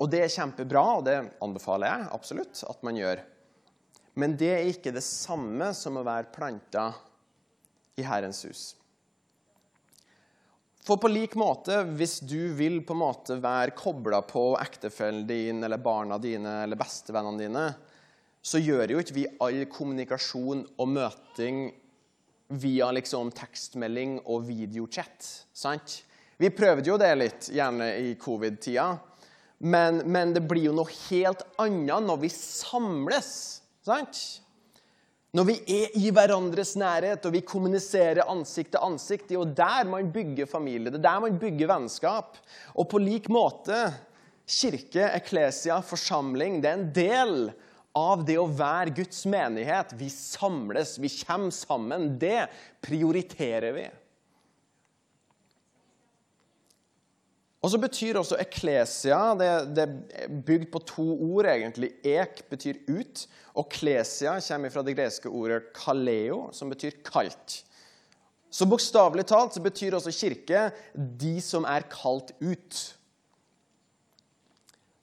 Og 0.00 0.08
det 0.08 0.24
er 0.24 0.32
kjempebra, 0.32 0.86
og 0.96 1.04
det 1.04 1.18
anbefaler 1.44 1.92
jeg 1.92 2.08
absolutt 2.16 2.64
at 2.72 2.82
man 2.88 2.96
gjør. 2.96 3.20
Men 4.20 4.36
det 4.36 4.50
er 4.52 4.68
ikke 4.68 4.92
det 4.92 5.04
samme 5.06 5.70
som 5.76 5.96
å 5.96 6.04
være 6.04 6.32
planta 6.34 6.90
i 7.96 8.04
Herrens 8.04 8.44
hus. 8.44 8.64
For 10.84 10.96
på 11.00 11.10
lik 11.12 11.36
måte, 11.38 11.82
hvis 11.96 12.18
du 12.24 12.52
vil 12.56 12.80
på 12.84 12.96
en 12.96 13.02
måte 13.02 13.36
være 13.40 13.76
kobla 13.76 14.22
på 14.26 14.54
ektefellen 14.60 15.26
din 15.28 15.60
eller 15.64 15.80
barna 15.80 16.16
dine 16.18 16.62
eller 16.64 16.80
bestevennene 16.80 17.42
dine, 17.42 17.64
så 18.40 18.60
gjør 18.60 18.94
jo 18.94 19.02
ikke 19.02 19.16
vi 19.18 19.26
all 19.44 19.60
kommunikasjon 19.68 20.64
og 20.80 20.88
møting 20.88 21.66
via 22.60 22.88
liksom 22.96 23.30
tekstmelding 23.36 24.22
og 24.24 24.48
videochat. 24.48 25.28
sant? 25.52 26.00
Vi 26.40 26.48
prøvde 26.56 26.88
jo 26.88 26.96
det 26.98 27.12
litt, 27.20 27.50
gjerne 27.52 27.92
i 28.00 28.14
covid-tida, 28.18 28.88
men, 29.68 30.00
men 30.08 30.32
det 30.32 30.46
blir 30.48 30.70
jo 30.70 30.76
noe 30.78 30.88
helt 31.10 31.44
annet 31.60 32.06
når 32.08 32.22
vi 32.22 32.30
samles 32.32 33.60
Sant? 33.90 34.22
Når 35.34 35.46
vi 35.46 35.54
er 35.70 35.92
i 35.98 36.10
hverandres 36.10 36.72
nærhet 36.78 37.26
og 37.26 37.34
vi 37.36 37.42
kommuniserer 37.46 38.26
ansikt 38.30 38.72
til 38.74 38.82
ansikt, 38.82 39.28
det 39.28 39.36
er 39.36 39.38
jo 39.38 39.58
der 39.60 39.90
man 39.90 40.10
bygger 40.10 40.48
familie, 40.50 40.90
det 40.90 40.98
er 40.98 41.06
der 41.06 41.22
man 41.22 41.38
bygger 41.38 41.70
vennskap. 41.70 42.38
Og 42.74 42.88
på 42.90 42.98
lik 43.02 43.28
måte 43.30 43.78
kirke, 44.50 45.06
eklesia, 45.14 45.78
forsamling, 45.86 46.58
det 46.62 46.70
er 46.70 46.80
en 46.80 46.90
del 46.96 47.36
av 47.96 48.24
det 48.26 48.38
å 48.42 48.48
være 48.50 48.94
Guds 48.98 49.22
menighet. 49.30 49.94
Vi 49.98 50.10
samles, 50.10 50.96
vi 50.98 51.10
kommer 51.22 51.54
sammen. 51.54 52.10
Det 52.18 52.48
prioriterer 52.82 53.74
vi. 53.76 53.86
Og 57.60 57.72
så 57.72 57.80
betyr 57.80 58.16
også 58.16 58.38
eklesia 58.40 59.18
det, 59.36 59.48
det, 59.76 59.84
er 60.16 60.36
bygd 60.46 60.70
på 60.72 60.80
to 60.88 61.04
ord, 61.12 61.48
egentlig. 61.50 61.92
Ek 62.08 62.46
betyr 62.48 62.78
ut, 62.88 63.26
og 63.52 63.68
klesia 63.72 64.38
kommer 64.46 64.72
fra 64.72 64.84
det 64.86 64.94
greske 64.96 65.28
ordet 65.28 65.66
kaleo, 65.76 66.46
som 66.56 66.72
betyr 66.72 67.02
kalt. 67.04 67.60
Så 68.50 68.66
bokstavelig 68.66 69.26
talt 69.30 69.54
så 69.54 69.62
betyr 69.62 69.94
også 69.98 70.14
kirke 70.14 70.70
de 70.94 71.36
som 71.44 71.68
er 71.68 71.84
kalt 71.92 72.32
ut. 72.40 72.80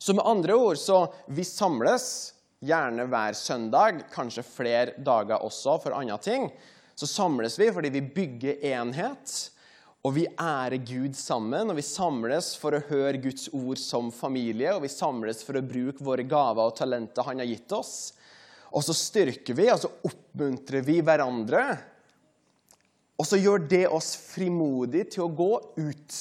Så 0.02 0.15
med 0.17 0.28
andre 0.28 0.58
ord, 0.58 0.82
så 0.82 1.06
vi 1.30 1.46
samles 1.48 2.34
gjerne 2.65 3.06
hver 3.12 3.38
søndag, 3.38 4.02
kanskje 4.12 4.46
flere 4.46 4.98
dager 4.98 5.46
også 5.46 5.78
for 5.84 5.96
andre 5.96 6.17
ting. 6.17 6.50
Så 6.98 7.06
samles 7.10 7.60
vi 7.60 7.70
fordi 7.74 7.93
vi 7.93 8.02
bygger 8.02 8.65
enhet, 8.74 9.52
og 10.08 10.13
vi 10.15 10.24
ærer 10.39 10.80
Gud 10.88 11.17
sammen. 11.20 11.67
Og 11.67 11.76
vi 11.76 11.84
samles 11.84 12.54
for 12.60 12.78
å 12.78 12.84
høre 12.88 13.20
Guds 13.20 13.50
ord 13.52 13.80
som 13.82 14.08
familie, 14.15 14.72
og 14.72 14.86
vi 14.86 14.91
samles 14.93 15.43
for 15.43 15.60
å 15.60 15.65
bruke 15.65 16.06
våre 16.06 16.24
gaver 16.24 16.63
og 16.63 16.78
talenter 16.78 17.28
han 17.28 17.43
har 17.43 17.50
gitt 17.50 17.76
oss. 17.76 17.96
Og 18.72 18.86
så 18.88 18.96
styrker 18.96 19.58
vi, 19.58 19.67
og 19.74 19.82
så 19.84 19.91
oppmuntrer 20.08 20.86
vi 20.88 21.02
hverandre. 21.04 21.63
Og 23.17 23.28
så 23.28 23.39
gjør 23.39 23.65
det 23.67 23.86
oss 23.91 24.13
frimodige 24.15 25.10
til 25.17 25.26
å 25.26 25.32
gå 25.34 25.54
ut 25.80 26.20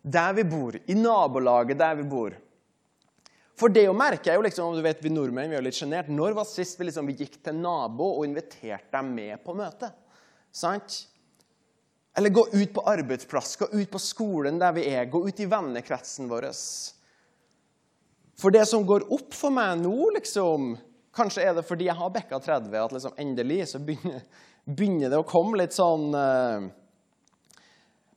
der 0.00 0.32
vi 0.32 0.46
bor, 0.48 0.78
i 0.88 0.96
nabolaget 0.96 1.78
der 1.78 1.98
vi 1.98 2.06
bor. 2.08 2.34
For 3.60 3.68
det 3.68 3.84
å 3.90 3.96
merke 3.96 4.32
er 4.32 4.38
jo 4.38 4.46
liksom, 4.46 4.72
du 4.72 4.80
vet, 4.80 5.02
Vi 5.04 5.12
nordmenn 5.12 5.52
vi 5.52 5.58
er 5.58 5.62
litt 5.62 5.76
sjenert. 5.76 6.08
Når 6.08 6.32
var 6.38 6.48
sist 6.48 6.80
vi, 6.80 6.88
liksom, 6.88 7.10
vi 7.12 7.18
gikk 7.20 7.42
til 7.44 7.58
nabo 7.60 8.14
og 8.16 8.24
inviterte 8.24 8.88
dem 8.96 9.12
med 9.12 9.44
på 9.44 9.52
møte? 9.54 9.92
Sant? 10.50 11.02
Eller 12.18 12.30
gå 12.34 12.48
ut 12.52 12.74
på 12.74 12.80
arbeidsplass, 12.80 13.56
gå 13.56 13.68
ut 13.72 13.90
på 13.90 13.98
skolen 14.02 14.58
der 14.58 14.72
vi 14.74 14.86
er, 14.90 15.04
gå 15.10 15.22
ut 15.28 15.40
i 15.40 15.46
vennekretsen 15.46 16.28
vår. 16.30 16.48
For 18.40 18.50
det 18.54 18.64
som 18.66 18.86
går 18.86 19.06
opp 19.12 19.34
for 19.36 19.54
meg 19.54 19.82
nå, 19.84 19.96
liksom 20.18 20.76
Kanskje 21.10 21.42
er 21.42 21.56
det 21.56 21.64
fordi 21.66 21.88
jeg 21.88 21.98
har 21.98 22.10
bikka 22.14 22.38
30 22.38 22.74
at 22.78 22.92
liksom 22.94 23.16
endelig 23.18 23.64
så 23.72 23.80
begynner, 23.82 24.20
begynner, 24.78 25.10
det 25.10 25.18
å 25.18 25.26
komme 25.26 25.58
litt 25.58 25.74
sånn 25.74 26.14
uh... 26.14 26.68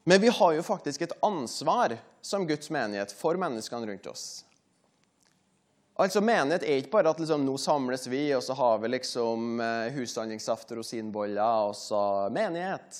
Men 0.05 0.21
vi 0.21 0.29
har 0.29 0.51
jo 0.53 0.65
faktisk 0.67 1.01
et 1.01 1.15
ansvar 1.25 1.95
som 2.21 2.45
Guds 2.45 2.69
menighet 2.69 3.15
for 3.17 3.39
menneskene 3.41 3.87
rundt 3.89 4.09
oss. 4.11 4.43
Altså, 5.93 6.21
Menighet 6.25 6.65
er 6.65 6.81
ikke 6.81 6.95
bare 6.95 7.11
at 7.13 7.19
liksom, 7.21 7.43
nå 7.45 7.53
samles 7.61 8.07
vi, 8.09 8.23
og 8.35 8.41
så 8.43 8.55
har 8.57 8.79
vi 8.81 8.89
liksom 8.95 9.61
uh, 9.61 9.93
og 9.93 10.77
rosinboller, 10.79 11.69
og 11.69 11.75
så 11.77 12.29
menighet. 12.33 12.97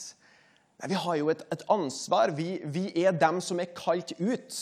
Vi 0.90 0.98
har 1.00 1.16
jo 1.16 1.30
et, 1.32 1.44
et 1.54 1.64
ansvar. 1.72 2.34
Vi, 2.36 2.58
vi 2.66 2.90
er 3.06 3.16
dem 3.16 3.40
som 3.44 3.62
er 3.64 3.72
kalt 3.76 4.12
ut 4.20 4.58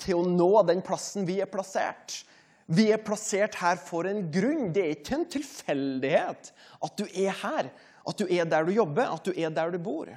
til 0.00 0.18
å 0.18 0.26
nå 0.26 0.50
den 0.66 0.82
plassen 0.82 1.28
vi 1.28 1.38
er 1.42 1.50
plassert. 1.50 2.22
Vi 2.70 2.88
er 2.94 3.02
plassert 3.02 3.58
her 3.60 3.78
for 3.82 4.06
en 4.06 4.24
grunn. 4.32 4.70
Det 4.74 4.82
er 4.82 4.96
ikke 4.96 5.18
en 5.18 5.28
tilfeldighet 5.30 6.50
at 6.80 6.98
du 6.98 7.06
er 7.08 7.34
her, 7.42 7.70
at 8.06 8.18
du 8.18 8.26
er 8.30 8.48
der 8.48 8.66
du 8.66 8.74
jobber, 8.74 9.10
at 9.10 9.26
du 9.26 9.34
er 9.34 9.54
der 9.54 9.74
du 9.74 9.78
bor. 9.82 10.10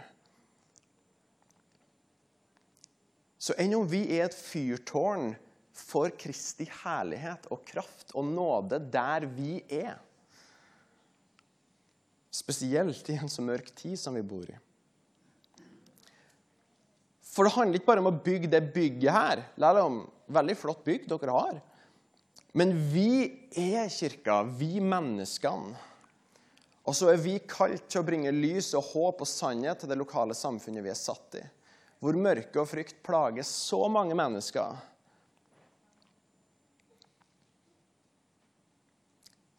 Så 3.44 3.58
enn 3.60 3.74
om 3.76 3.88
vi 3.90 4.06
er 4.16 4.30
et 4.30 4.38
fyrtårn 4.38 5.34
for 5.76 6.14
Kristi 6.16 6.68
herlighet 6.84 7.50
og 7.52 7.66
kraft 7.68 8.14
og 8.14 8.30
nåde 8.30 8.80
der 8.94 9.26
vi 9.28 9.58
er 9.68 9.98
Spesielt 12.34 13.10
i 13.14 13.18
en 13.22 13.30
så 13.30 13.44
mørk 13.46 13.68
tid 13.78 13.94
som 14.02 14.16
vi 14.18 14.24
bor 14.26 14.48
i. 14.50 14.56
For 17.34 17.48
det 17.48 17.56
handler 17.56 17.80
ikke 17.80 17.90
bare 17.90 18.04
om 18.04 18.12
å 18.12 18.20
bygge 18.26 18.50
det 18.52 18.62
bygget 18.76 19.16
her. 19.16 19.42
Lære 19.58 19.86
om 19.88 20.04
veldig 20.34 20.56
flott 20.60 20.84
bygg 20.86 21.08
dere 21.10 21.34
har. 21.34 21.58
Men 22.54 22.76
vi 22.92 23.26
er 23.58 23.90
kirka, 23.90 24.44
vi 24.46 24.78
menneskene. 24.84 25.74
Og 26.84 26.96
så 26.98 27.10
er 27.14 27.22
vi 27.24 27.38
kalt 27.48 27.88
til 27.88 28.02
å 28.02 28.06
bringe 28.06 28.34
lys 28.36 28.74
og 28.78 28.90
håp 28.92 29.24
og 29.24 29.30
sannhet 29.30 29.82
til 29.82 29.90
det 29.90 29.98
lokale 29.98 30.36
samfunnet 30.36 30.84
vi 30.84 30.92
er 30.92 31.00
satt 31.00 31.38
i. 31.40 31.44
Hvor 32.04 32.18
mørke 32.20 32.60
og 32.60 32.68
frykt 32.68 33.00
plager 33.06 33.46
så 33.48 33.86
mange 33.90 34.18
mennesker. 34.20 34.76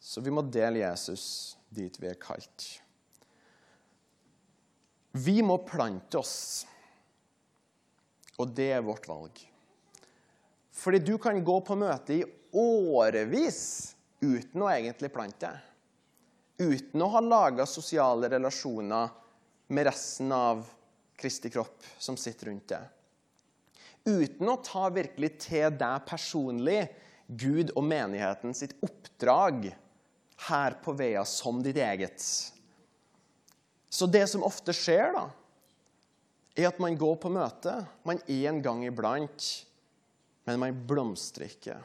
Så 0.05 0.21
vi 0.21 0.31
må 0.31 0.45
dele 0.45 0.83
Jesus 0.83 1.57
dit 1.73 1.97
vi 1.99 2.07
er 2.07 2.19
kalt. 2.21 2.67
Vi 5.15 5.39
må 5.43 5.57
plante 5.65 6.19
oss, 6.21 6.67
og 8.37 8.55
det 8.55 8.71
er 8.77 8.85
vårt 8.85 9.07
valg. 9.09 9.39
Fordi 10.75 10.99
du 10.99 11.15
kan 11.21 11.39
gå 11.43 11.59
på 11.63 11.77
møte 11.79 12.17
i 12.17 12.25
årevis 12.55 13.61
uten 14.23 14.65
å 14.65 14.71
egentlig 14.71 15.11
plante 15.13 15.47
deg. 15.47 15.71
Uten 16.55 17.03
å 17.03 17.11
ha 17.11 17.19
laga 17.19 17.65
sosiale 17.67 18.29
relasjoner 18.31 19.11
med 19.75 19.87
resten 19.87 20.31
av 20.31 20.63
Kristi 21.19 21.51
kropp 21.51 21.83
som 21.99 22.15
sitter 22.19 22.51
rundt 22.51 22.69
deg. 22.71 22.83
Uten 24.05 24.51
å 24.51 24.59
ta 24.63 24.87
virkelig 24.93 25.31
til 25.47 25.73
deg 25.79 26.05
personlig 26.07 26.81
Gud 27.25 27.71
og 27.73 27.87
menigheten 27.87 28.53
sitt 28.55 28.75
oppdrag 28.85 29.71
her 30.47 30.75
på 30.83 30.93
veia 30.95 31.23
som 31.27 31.63
ditt 31.63 31.79
eget. 31.81 32.21
Så 33.89 34.07
det 34.11 34.25
som 34.29 34.43
ofte 34.45 34.75
skjer, 34.75 35.15
da, 35.15 35.25
er 36.55 36.69
at 36.69 36.79
man 36.79 36.95
går 36.97 37.17
på 37.19 37.31
møte. 37.33 37.73
Man 38.07 38.21
er 38.27 38.49
en 38.51 38.61
gang 38.63 38.85
iblant, 38.87 39.49
men 40.47 40.61
man 40.61 40.79
blomstrer 40.87 41.49
ikke. 41.51 41.75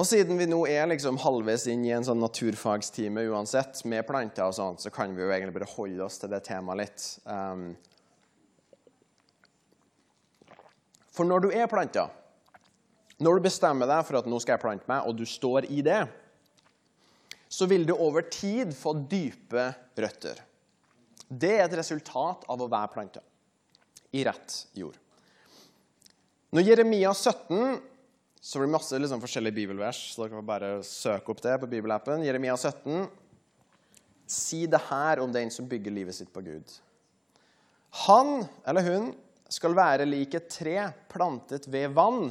Og 0.00 0.06
siden 0.08 0.38
vi 0.40 0.46
nå 0.48 0.62
er 0.64 0.86
liksom 0.88 1.18
halvveis 1.20 1.66
inn 1.68 1.82
i 1.84 1.92
en 1.92 2.06
sånn 2.06 2.22
naturfagstime 2.22 3.26
uansett, 3.28 3.82
med 3.84 4.06
planter 4.08 4.46
og 4.48 4.56
sånt, 4.56 4.80
så 4.80 4.92
kan 4.92 5.12
vi 5.12 5.20
jo 5.20 5.28
egentlig 5.28 5.58
bare 5.58 5.68
holde 5.74 6.06
oss 6.06 6.16
til 6.22 6.32
det 6.32 6.40
temaet 6.46 6.80
litt. 6.80 7.04
Um, 7.28 7.66
for 11.12 11.28
når 11.28 11.44
du 11.44 11.50
er 11.52 11.68
planta, 11.68 12.06
når 13.20 13.36
du 13.36 13.44
bestemmer 13.44 13.90
deg 13.90 14.06
for 14.08 14.16
at 14.22 14.28
nå 14.30 14.40
skal 14.40 14.56
jeg 14.56 14.64
plante 14.64 14.88
meg, 14.88 15.04
og 15.04 15.18
du 15.20 15.26
står 15.28 15.68
i 15.68 15.82
det, 15.84 16.00
så 17.50 17.68
vil 17.68 17.84
du 17.84 17.92
over 17.98 18.24
tid 18.32 18.72
få 18.72 18.94
dype 19.10 19.66
røtter. 20.00 20.40
Det 21.30 21.52
er 21.54 21.68
et 21.68 21.78
resultat 21.78 22.42
av 22.50 22.58
å 22.58 22.66
være 22.70 22.90
planta 22.90 23.22
i 24.10 24.24
rett 24.26 24.56
jord. 24.74 24.96
Når 26.50 26.66
Jeremia 26.66 27.12
17 27.14 27.78
så 28.40 28.58
blir 28.58 28.66
det 28.66 28.74
masse 28.74 28.98
liksom, 28.98 29.20
forskjellige 29.22 29.54
bibelvers, 29.60 30.00
så 30.10 30.24
dere 30.24 30.32
kan 30.34 30.46
bare 30.48 30.70
søke 30.86 31.30
opp 31.30 31.42
det 31.44 31.58
på 31.62 31.68
bibelappen. 31.70 32.24
Jeremia 32.24 32.56
17. 32.56 33.04
Si 34.30 34.64
det 34.70 34.80
her 34.88 35.20
om 35.20 35.30
den 35.34 35.52
som 35.54 35.68
bygger 35.68 35.94
livet 35.94 36.16
sitt 36.16 36.32
på 36.32 36.42
Gud. 36.42 36.72
Han 38.06 38.40
eller 38.66 38.86
hun 38.86 39.10
skal 39.50 39.74
være 39.76 40.06
lik 40.08 40.34
et 40.38 40.50
tre 40.50 40.76
plantet 41.10 41.66
ved 41.70 41.92
vann, 41.94 42.30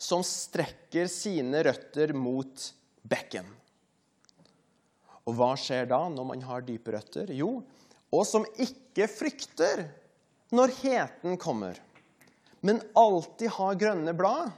som 0.00 0.24
strekker 0.26 1.08
sine 1.12 1.62
røtter 1.64 2.12
mot 2.16 2.68
bekken. 3.06 3.46
Og 5.24 5.38
hva 5.38 5.54
skjer 5.56 5.88
da 5.88 6.02
når 6.12 6.28
man 6.28 6.42
har 6.44 6.66
dype 6.66 6.92
røtter? 6.94 7.30
Jo, 7.32 7.62
og 8.14 8.26
som 8.28 8.44
ikke 8.60 9.08
frykter 9.10 9.86
når 10.54 10.74
heten 10.82 11.38
kommer, 11.40 11.78
men 12.64 12.82
alltid 12.96 13.50
har 13.56 13.80
grønne 13.80 14.14
blad 14.16 14.52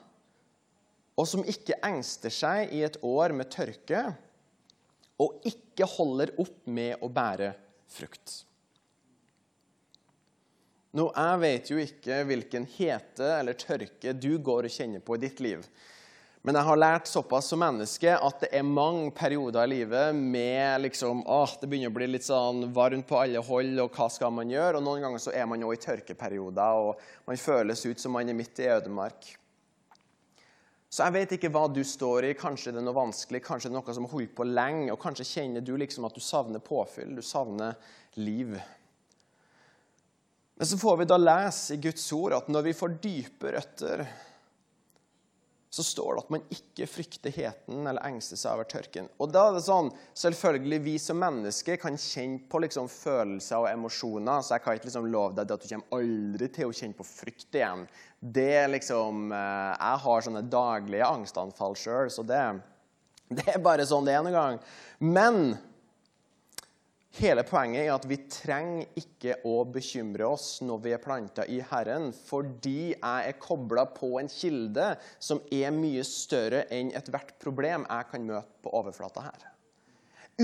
og 1.16 1.24
som 1.28 1.44
ikke 1.48 1.78
engster 1.84 2.32
seg 2.32 2.72
i 2.76 2.82
et 2.84 2.98
år 3.04 3.32
med 3.36 3.48
tørke, 3.52 4.02
og 5.16 5.46
ikke 5.48 5.88
holder 5.88 6.34
opp 6.42 6.66
med 6.68 7.00
å 7.00 7.08
bære 7.08 7.54
frukt. 7.88 8.42
Nå, 10.96 11.08
Jeg 11.12 11.40
vet 11.40 11.70
jo 11.70 11.80
ikke 11.80 12.22
hvilken 12.28 12.66
hete 12.76 13.30
eller 13.38 13.56
tørke 13.56 14.12
du 14.16 14.36
går 14.40 14.68
og 14.68 14.72
kjenner 14.72 15.00
på 15.04 15.16
i 15.16 15.22
ditt 15.24 15.40
liv. 15.44 15.64
Men 16.46 16.54
jeg 16.54 16.66
har 16.68 16.78
lært 16.78 17.08
såpass 17.10 17.48
som 17.50 17.58
menneske 17.58 18.12
at 18.22 18.44
det 18.44 18.52
er 18.54 18.62
mange 18.62 19.08
perioder 19.10 19.64
i 19.66 19.70
livet 19.80 20.14
med 20.14 20.84
liksom, 20.84 21.24
åh, 21.26 21.56
det 21.58 21.66
begynner 21.66 21.90
å 21.90 21.96
bli 21.96 22.06
litt 22.06 22.26
sånn 22.28 22.68
varmt 22.74 23.08
på 23.08 23.18
alle 23.18 23.40
hold, 23.42 23.72
og 23.82 23.96
hva 23.98 24.06
skal 24.14 24.30
man 24.30 24.52
gjøre? 24.52 24.78
Og 24.78 24.84
Noen 24.86 25.02
ganger 25.02 25.24
så 25.24 25.34
er 25.34 25.48
man 25.50 25.64
jo 25.64 25.72
i 25.74 25.80
tørkeperioder, 25.82 26.84
og 26.86 27.02
man 27.26 27.40
føles 27.42 27.82
ut 27.88 27.98
som 27.98 28.14
man 28.14 28.30
er 28.30 28.38
midt 28.38 28.62
i 28.62 28.68
ødemark. 28.70 29.26
Så 30.86 31.02
jeg 31.02 31.16
vet 31.16 31.34
ikke 31.34 31.50
hva 31.50 31.64
du 31.66 31.82
står 31.82 32.28
i. 32.28 32.36
Kanskje 32.38 32.76
det 32.76 32.78
er 32.78 32.86
noe 32.86 32.94
vanskelig, 32.94 33.42
kanskje 33.42 33.66
det 33.66 33.74
er 33.74 33.80
noe 33.80 33.96
som 33.98 34.06
har 34.06 34.14
holdt 34.14 34.36
på 34.38 34.46
lenge, 34.46 34.86
og 34.94 35.02
kanskje 35.02 35.26
kjenner 35.26 35.66
du 35.66 35.74
liksom 35.82 36.06
at 36.06 36.14
du 36.14 36.22
savner 36.22 36.62
påfyll, 36.62 37.10
du 37.18 37.26
savner 37.26 37.74
liv. 38.22 38.54
Men 40.54 40.70
så 40.70 40.78
får 40.78 41.02
vi 41.02 41.10
da 41.10 41.18
lese 41.18 41.74
i 41.74 41.82
Guds 41.90 42.06
ord 42.14 42.38
at 42.38 42.54
når 42.54 42.70
vi 42.70 42.78
får 42.78 42.96
dype 43.02 43.56
røtter, 43.58 44.06
så 45.76 45.84
står 45.84 46.14
det 46.14 46.22
at 46.22 46.30
man 46.32 46.44
ikke 46.54 46.86
frykter 46.88 47.32
heten 47.34 47.84
eller 47.84 48.04
engster 48.08 48.38
seg 48.40 48.54
over 48.56 48.68
tørken. 48.70 49.10
Og 49.20 49.28
da 49.34 49.42
er 49.50 49.58
det 49.58 49.64
sånn, 49.66 49.90
Selvfølgelig, 50.16 50.78
vi 50.86 50.94
som 51.02 51.18
mennesker 51.20 51.76
kan 51.80 51.98
kjenne 52.00 52.46
på 52.48 52.60
liksom 52.64 52.88
følelser 52.88 53.60
og 53.60 53.68
emosjoner, 53.68 54.40
så 54.40 54.56
jeg 54.56 54.64
kan 54.64 54.78
ikke 54.78 54.88
liksom 54.88 55.10
love 55.12 55.36
deg 55.36 55.52
at 55.52 55.66
du 55.66 55.68
kommer 55.68 55.98
aldri 55.98 56.48
til 56.56 56.70
å 56.70 56.76
kjenne 56.78 56.96
på 56.96 57.06
frykt 57.08 57.58
igjen. 57.60 57.84
Det 58.20 58.48
er 58.62 58.72
liksom, 58.72 59.28
eh, 59.36 59.72
Jeg 59.76 60.02
har 60.06 60.26
sånne 60.26 60.44
daglige 60.48 61.12
angstanfall 61.12 61.76
sjøl, 61.76 62.08
så 62.10 62.24
det, 62.24 62.40
det, 63.28 63.48
er 63.52 63.60
bare 63.60 63.84
sånn 63.86 64.08
det 64.08 64.16
er 64.16 64.24
noen 64.24 64.40
gang. 64.40 64.60
Men 65.04 65.42
Hele 67.16 67.46
poenget 67.48 67.86
er 67.86 67.94
at 67.94 68.04
vi 68.04 68.18
trenger 68.28 68.90
ikke 69.00 69.38
å 69.48 69.62
bekymre 69.72 70.26
oss 70.28 70.58
når 70.60 70.80
vi 70.84 70.90
er 70.92 71.00
planta 71.00 71.46
i 71.48 71.62
Herren, 71.64 72.10
fordi 72.12 72.90
jeg 72.90 73.28
er 73.30 73.38
kobla 73.40 73.86
på 73.88 74.18
en 74.20 74.28
kilde 74.28 74.90
som 75.16 75.40
er 75.48 75.72
mye 75.72 76.02
større 76.04 76.66
enn 76.76 76.90
ethvert 76.98 77.32
problem 77.40 77.86
jeg 77.88 78.08
kan 78.10 78.26
møte 78.28 78.60
på 78.60 78.72
overflata 78.76 79.24
her. 79.30 79.46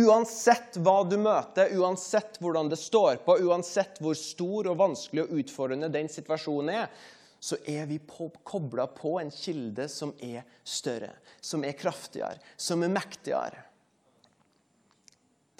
Uansett 0.00 0.78
hva 0.80 1.02
du 1.04 1.18
møter, 1.20 1.74
uansett 1.76 2.38
hvordan 2.40 2.70
det 2.72 2.78
står 2.80 3.20
på, 3.26 3.36
uansett 3.44 4.00
hvor 4.00 4.16
stor 4.16 4.70
og 4.72 4.78
vanskelig 4.80 5.26
og 5.26 5.42
utfordrende 5.42 5.90
den 5.92 6.08
situasjonen 6.08 6.72
er, 6.72 6.88
så 7.36 7.58
er 7.68 7.84
vi 7.90 7.98
kobla 8.08 8.86
på 8.96 9.18
en 9.20 9.34
kilde 9.34 9.90
som 9.92 10.14
er 10.24 10.46
større, 10.64 11.12
som 11.44 11.68
er 11.68 11.76
kraftigere, 11.76 12.40
som 12.56 12.80
er 12.86 12.96
mektigere. 12.96 13.66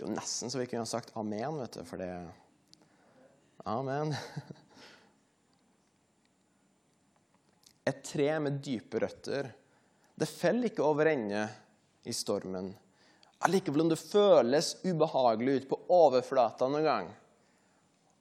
Det 0.02 0.08
er 0.08 0.10
jo 0.10 0.18
nesten 0.18 0.50
så 0.50 0.58
vi 0.58 0.64
kunne 0.66 0.82
ha 0.82 0.88
sagt 0.90 1.12
amen, 1.14 1.60
vet 1.60 1.76
du, 1.78 1.84
for 1.86 2.00
det 2.02 2.10
Amen. 3.70 4.10
Et 7.86 8.00
tre 8.02 8.26
med 8.42 8.58
dype 8.66 8.98
røtter, 8.98 9.52
det 10.18 10.26
faller 10.26 10.72
ikke 10.72 10.82
over 10.82 11.06
ende 11.12 11.44
i 12.02 12.10
stormen. 12.18 12.74
Allikevel 13.46 13.86
om 13.86 13.94
det 13.94 14.00
føles 14.02 14.74
ubehagelig 14.82 15.60
ut 15.60 15.70
på 15.70 15.78
overflata 15.94 16.66
noen 16.66 16.90
gang. 16.90 17.14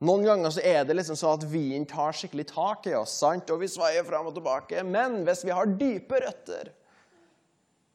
Noen 0.05 0.29
ganger 0.29 0.53
så 0.53 0.61
er 0.61 0.85
det 0.85 1.01
liksom 1.01 1.17
sånn 1.17 1.39
at 1.39 1.49
vinen 1.49 1.89
tar 1.89 2.13
skikkelig 2.13 2.45
tak 2.53 2.85
i 2.93 2.99
oss, 3.01 3.17
sant? 3.25 3.49
og 3.49 3.65
vi 3.65 3.73
svaier 3.73 4.05
fram 4.05 4.29
og 4.29 4.37
tilbake. 4.37 4.85
Men 4.85 5.23
hvis 5.25 5.47
vi 5.49 5.57
har 5.57 5.77
dype 5.81 6.27
røtter, 6.29 6.75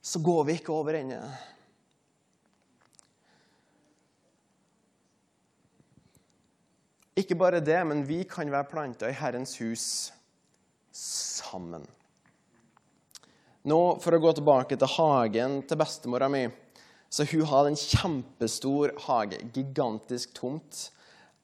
så 0.02 0.26
går 0.26 0.50
vi 0.50 0.58
ikke 0.58 0.74
over 0.74 0.98
ende. 0.98 1.22
Ikke 7.16 7.36
bare 7.38 7.62
det, 7.64 7.78
men 7.88 8.04
vi 8.04 8.24
kan 8.28 8.50
være 8.52 8.68
planta 8.68 9.08
i 9.08 9.16
Herrens 9.16 9.56
hus 9.62 9.86
sammen. 10.92 11.86
Nå, 13.66 13.80
For 14.02 14.14
å 14.14 14.20
gå 14.22 14.34
tilbake 14.36 14.76
til 14.78 14.92
hagen 14.98 15.62
til 15.66 15.80
bestemora 15.80 16.28
mi. 16.30 16.44
så 17.10 17.24
Hun 17.24 17.46
hadde 17.48 17.72
en 17.72 17.80
kjempestor 17.80 18.92
hage. 19.08 19.40
Gigantisk 19.54 20.34
tomt. 20.36 20.90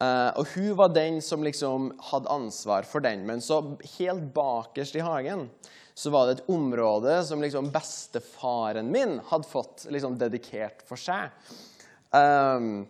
Eh, 0.03 0.31
og 0.37 0.47
hun 0.55 0.77
var 0.77 0.93
den 0.95 1.21
som 1.23 1.43
liksom 1.43 1.91
hadde 2.11 2.31
ansvar 2.31 2.87
for 2.87 3.01
den. 3.01 3.27
Men 3.27 3.41
så 3.41 3.63
helt 3.99 4.29
bakerst 4.35 4.97
i 4.97 5.05
hagen 5.05 5.49
så 5.95 6.13
var 6.13 6.27
det 6.27 6.39
et 6.39 6.49
område 6.53 7.19
som 7.27 7.43
liksom 7.43 7.69
bestefaren 7.73 8.89
min 8.93 9.19
hadde 9.29 9.49
fått 9.49 9.87
liksom 9.93 10.17
dedikert 10.21 10.85
for 10.89 11.01
seg. 11.01 11.33
Um, 12.13 12.87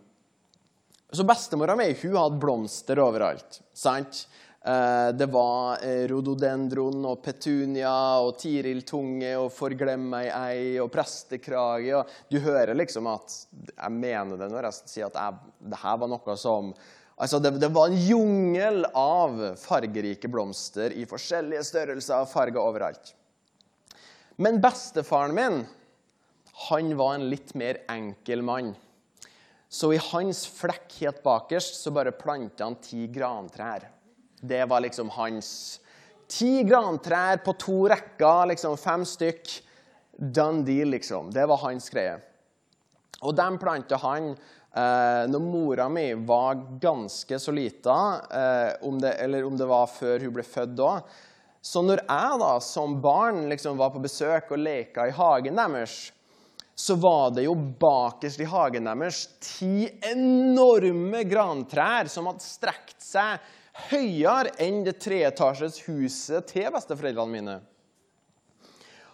så 1.16 1.26
bestemora 1.28 1.76
mi 1.76 1.90
hun 2.02 2.16
hadde 2.16 2.40
blomster 2.40 3.00
overalt. 3.02 3.60
sant? 3.74 4.26
Eh, 4.64 5.08
det 5.18 5.26
var 5.26 5.82
eh, 5.82 6.04
rododendron 6.06 7.02
og 7.10 7.18
petunia 7.24 7.92
og 8.22 8.36
tiriltunge 8.38 9.32
og 9.40 9.48
forglem 9.50 10.12
ei 10.20 10.28
ei 10.30 10.66
og 10.80 10.90
prestekrage. 10.94 11.96
Og 11.98 12.30
du 12.30 12.38
hører 12.44 12.76
liksom 12.78 13.08
at 13.10 13.34
Jeg 13.58 13.92
mener 13.92 14.38
det 14.38 14.50
når 14.52 14.68
jeg 14.68 14.92
sier 14.92 15.08
at 15.10 15.18
jeg, 15.18 15.54
det 15.72 15.80
her 15.82 15.98
var 15.98 16.12
noe 16.12 16.36
som 16.38 16.74
Altså, 17.22 17.38
det, 17.38 17.52
det, 17.60 17.68
var 17.70 17.86
en 17.86 17.98
jungel 18.00 18.86
av 18.98 19.36
fargerike 19.60 20.26
blomster 20.32 20.94
i 20.96 21.04
forskjellige 21.06 21.62
størrelser 21.68 22.24
og 22.24 22.30
farger 22.30 22.58
overalt. 22.58 23.12
Men 24.42 24.58
bestefaren 24.64 25.36
min 25.36 25.60
han 26.66 26.96
var 26.98 27.14
en 27.14 27.28
litt 27.30 27.52
mer 27.54 27.78
enkel 27.92 28.42
mann. 28.42 28.72
Så 29.72 29.88
i 29.96 30.00
hans 30.10 30.44
flekk 30.52 30.98
helt 31.00 31.22
bakerst 31.24 31.78
så 31.80 31.90
bare 31.96 32.12
planta 32.12 32.66
han 32.66 32.76
ti 32.84 33.06
grantrær. 33.08 33.86
Det 34.40 34.64
var 34.68 34.84
liksom 34.84 35.12
hans 35.16 35.52
Ti 36.32 36.62
grantrær 36.64 37.42
på 37.44 37.52
to 37.60 37.74
rekker, 37.92 38.46
liksom 38.48 38.78
fem 38.80 39.02
stykk. 39.04 39.50
Done 40.16 40.62
deal, 40.64 40.88
liksom. 40.94 41.28
Det 41.34 41.44
var 41.44 41.60
hans 41.60 41.90
greie. 41.92 42.14
Og 43.20 43.34
dem 43.36 43.58
planta 43.60 43.98
han 44.00 44.30
eh, 44.32 45.24
når 45.28 45.44
mora 45.44 45.90
mi 45.92 46.06
var 46.24 46.62
ganske 46.80 47.36
så 47.36 47.52
lita, 47.52 47.96
eh, 48.32 48.70
om 48.88 48.96
det, 49.02 49.12
eller 49.20 49.44
om 49.44 49.58
det 49.60 49.68
var 49.68 49.92
før 49.92 50.24
hun 50.24 50.32
ble 50.38 50.46
født 50.46 50.72
da. 50.80 50.94
Så 51.62 51.84
når 51.84 52.00
jeg 52.06 52.40
da 52.42 52.54
som 52.64 52.96
barn 53.04 53.44
liksom 53.52 53.76
var 53.78 53.92
på 53.92 54.00
besøk 54.02 54.54
og 54.56 54.64
leka 54.64 55.06
i 55.10 55.14
hagen 55.14 55.60
deres, 55.60 56.00
så 56.74 56.94
var 56.98 57.34
det 57.36 57.44
jo 57.46 57.54
bakerst 57.54 58.40
i 58.40 58.48
hagen 58.48 58.88
deres 58.88 59.26
ti 59.44 59.88
enorme 60.08 61.24
grantrær 61.28 62.08
som 62.10 62.30
hadde 62.30 62.44
strekt 62.44 63.02
seg 63.04 63.42
høyere 63.90 64.54
enn 64.60 64.82
det 64.86 64.98
treetasjes 65.00 65.82
huset 65.86 66.48
til 66.50 66.72
besteforeldrene 66.72 67.32
mine. 67.32 67.58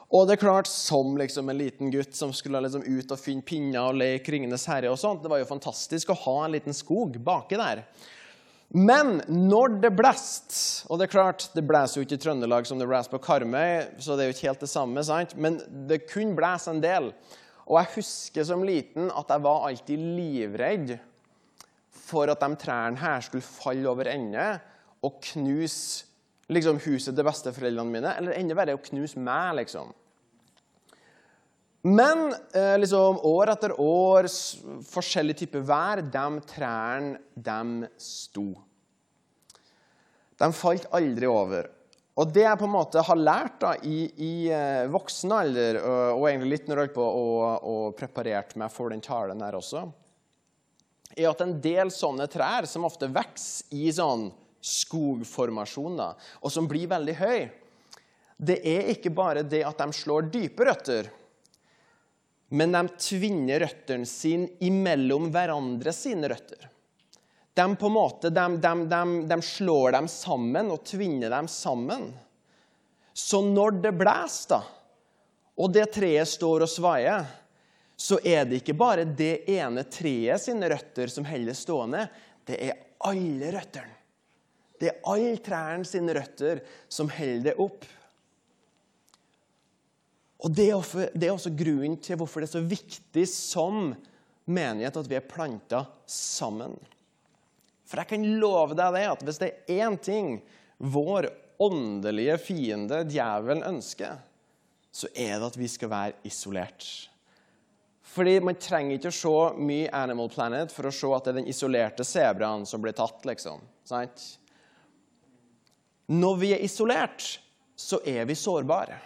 Og 0.09 0.25
det 0.25 0.39
er 0.39 0.41
klart, 0.41 0.67
Som 0.67 1.19
liksom 1.19 1.49
en 1.49 1.59
liten 1.59 1.91
gutt 1.91 2.15
som 2.17 2.33
skulle 2.33 2.61
liksom 2.65 2.83
ut 2.87 3.11
og 3.13 3.21
finne 3.21 3.45
pinner 3.45 3.91
og 3.91 3.99
leke 4.01 4.33
Ringenes 4.33 4.65
herre, 4.67 4.89
og 4.91 4.99
sånt, 4.99 5.23
det 5.23 5.29
var 5.29 5.43
jo 5.43 5.51
fantastisk 5.51 6.11
å 6.11 6.21
ha 6.25 6.45
en 6.45 6.55
liten 6.57 6.73
skog 6.73 7.19
baki 7.21 7.59
der. 7.61 7.85
Men 8.69 9.23
når 9.29 9.79
det 9.81 9.91
blåste 9.97 10.89
Og 10.93 10.99
det 10.99 11.07
er 11.07 11.13
klart, 11.13 11.47
det 11.55 11.65
blåser 11.65 12.01
jo 12.01 12.05
ikke 12.05 12.19
i 12.19 12.21
Trøndelag 12.21 12.67
som 12.69 12.81
det 12.81 12.89
blåser 12.89 13.13
på 13.15 13.21
Karmøy, 13.25 14.01
så 14.01 14.17
det 14.17 14.25
er 14.25 14.29
jo 14.29 14.37
ikke 14.37 14.49
helt 14.49 14.65
det 14.65 14.69
samme, 14.73 15.05
sant? 15.05 15.37
men 15.37 15.61
det 15.89 16.07
kunne 16.09 16.37
blæse 16.37 16.73
en 16.73 16.83
del. 16.85 17.13
Og 17.69 17.77
jeg 17.77 17.95
husker 17.99 18.47
som 18.49 18.65
liten 18.65 19.11
at 19.13 19.31
jeg 19.33 19.45
var 19.45 19.69
alltid 19.69 20.05
livredd 20.17 20.97
for 22.09 22.33
at 22.33 22.41
de 22.41 22.57
trærne 22.57 23.01
her 23.01 23.25
skulle 23.25 23.45
falle 23.45 23.89
over 23.91 24.09
ende 24.09 24.51
og 25.05 25.19
knuse 25.31 26.07
liksom, 26.49 26.81
huset 26.81 27.13
til 27.13 27.27
besteforeldrene 27.27 27.93
mine. 27.93 28.15
Eller 28.17 28.39
enda 28.39 28.57
verre, 28.57 28.79
å 28.79 28.85
knuse 28.89 29.21
meg, 29.21 29.59
liksom. 29.61 29.93
Men 31.89 32.33
eh, 32.57 32.75
liksom, 32.81 33.21
år 33.29 33.53
etter 33.53 33.75
år, 33.81 34.27
forskjellig 34.89 35.37
type 35.39 35.61
vær, 35.69 36.03
de 36.03 36.27
trærne, 36.49 37.21
de 37.37 37.91
sto. 38.03 38.49
De 40.39 40.49
falt 40.55 40.89
aldri 40.95 41.29
over. 41.31 41.69
Og 42.19 42.33
det 42.35 42.43
jeg 42.43 42.59
på 42.59 42.67
en 42.67 42.75
måte 42.75 43.03
har 43.07 43.21
lært 43.21 43.61
da, 43.63 43.77
i, 43.87 44.09
i 44.19 44.33
uh, 44.51 44.91
voksen 44.91 45.35
alder, 45.37 45.79
og, 45.85 46.25
egentlig 46.27 46.57
litt 46.57 46.67
når 46.67 46.81
jeg 46.81 46.89
holdt 46.89 46.97
på 46.97 47.07
og, 47.07 47.69
og 47.71 47.97
preparerte 47.99 48.59
meg 48.59 48.73
for 48.75 48.91
den 48.91 49.05
talen 49.05 49.45
her 49.45 49.59
også, 49.59 49.85
er 51.15 51.31
at 51.31 51.45
en 51.45 51.55
del 51.63 51.93
sånne 51.95 52.27
trær 52.31 52.67
som 52.71 52.87
ofte 52.89 53.09
vokser 53.15 53.71
i 53.79 53.87
sånn 53.95 54.29
skogformasjoner, 54.59 56.19
og 56.43 56.53
som 56.53 56.67
blir 56.71 56.91
veldig 56.91 57.15
høy, 57.21 57.47
det 58.39 58.59
er 58.67 58.91
ikke 58.93 59.15
bare 59.15 59.47
det 59.47 59.65
at 59.67 59.79
de 59.79 59.95
slår 59.95 60.29
dype 60.35 60.67
røtter, 60.67 61.09
men 62.55 62.75
de 62.75 62.83
tvinner 62.99 63.63
røttene 63.63 64.09
sine 64.09 64.51
imellom 64.65 65.29
hverandre 65.35 65.93
sine 65.95 66.31
røtter 66.33 66.71
de, 67.59 67.67
på 67.77 67.91
en 67.91 67.95
måte, 67.97 68.31
de, 68.31 68.47
de, 68.63 69.05
de, 69.27 69.39
slår 69.43 69.97
dem 69.97 70.09
sammen 70.11 70.71
og 70.71 70.85
tvinner 70.87 71.33
dem 71.35 71.49
sammen. 71.51 72.09
Så 73.13 73.43
når 73.43 73.81
det 73.83 73.93
blåser, 73.99 74.67
og 75.59 75.73
det 75.75 75.89
treet 75.97 76.31
står 76.31 76.65
og 76.67 76.71
svaier, 76.71 77.27
så 77.99 78.21
er 78.23 78.45
det 78.47 78.61
ikke 78.61 78.77
bare 78.79 79.03
det 79.03 79.49
ene 79.51 79.83
treet 79.91 80.39
sine 80.39 80.69
røtter 80.71 81.11
som 81.11 81.27
holder 81.27 81.57
stående. 81.59 82.05
Det 82.47 82.59
er 82.63 82.77
alle 83.11 83.51
røttene. 83.57 83.97
Det 84.79 84.93
er 84.93 85.01
alle 85.11 85.41
trærne 85.43 85.89
sine 85.89 86.15
røtter 86.15 86.61
som 86.87 87.11
holder 87.11 87.49
det 87.49 87.57
opp. 87.59 87.89
Og 90.47 90.55
Det 90.55 90.69
er, 90.69 90.77
også, 90.77 91.09
det 91.11 91.27
er 91.27 91.35
også 91.35 91.51
grunnen 91.59 91.99
til 91.99 92.21
hvorfor 92.21 92.39
det 92.39 92.47
er 92.47 92.55
så 92.61 92.63
viktig 92.63 93.27
som 93.27 93.91
menighet 94.47 95.01
at 95.03 95.11
vi 95.11 95.19
er 95.19 95.27
planta 95.27 95.83
sammen. 96.07 96.79
For 97.89 98.03
jeg 98.03 98.11
kan 98.11 98.25
love 98.41 98.77
deg 98.77 98.97
det 98.99 99.05
at 99.09 99.23
hvis 99.25 99.41
det 99.41 99.51
er 99.51 99.85
én 99.87 99.97
ting 99.97 100.35
vår 100.79 101.31
åndelige 101.59 102.37
fiende, 102.43 103.03
djevelen, 103.09 103.65
ønsker, 103.67 104.21
så 104.93 105.09
er 105.15 105.39
det 105.39 105.49
at 105.49 105.57
vi 105.59 105.69
skal 105.71 105.91
være 105.91 106.29
isolert. 106.29 106.87
Fordi 108.09 108.39
Man 108.41 108.57
trenger 108.61 108.97
ikke 108.97 109.13
å 109.13 109.19
se 109.19 109.63
mye 109.63 109.91
Animal 109.95 110.31
Planet 110.33 110.73
for 110.73 110.89
å 110.89 110.95
se 110.95 111.11
at 111.15 111.27
det 111.27 111.33
er 111.33 111.41
den 111.41 111.51
isolerte 111.51 112.07
sebraen 112.07 112.65
som 112.67 112.83
blir 112.83 112.97
tatt. 112.97 113.25
liksom. 113.29 113.61
Sant? 113.85 114.25
Når 116.09 116.39
vi 116.41 116.55
er 116.57 116.65
isolert, 116.65 117.41
så 117.77 118.01
er 118.05 118.25
vi 118.27 118.35
sårbare. 118.35 118.97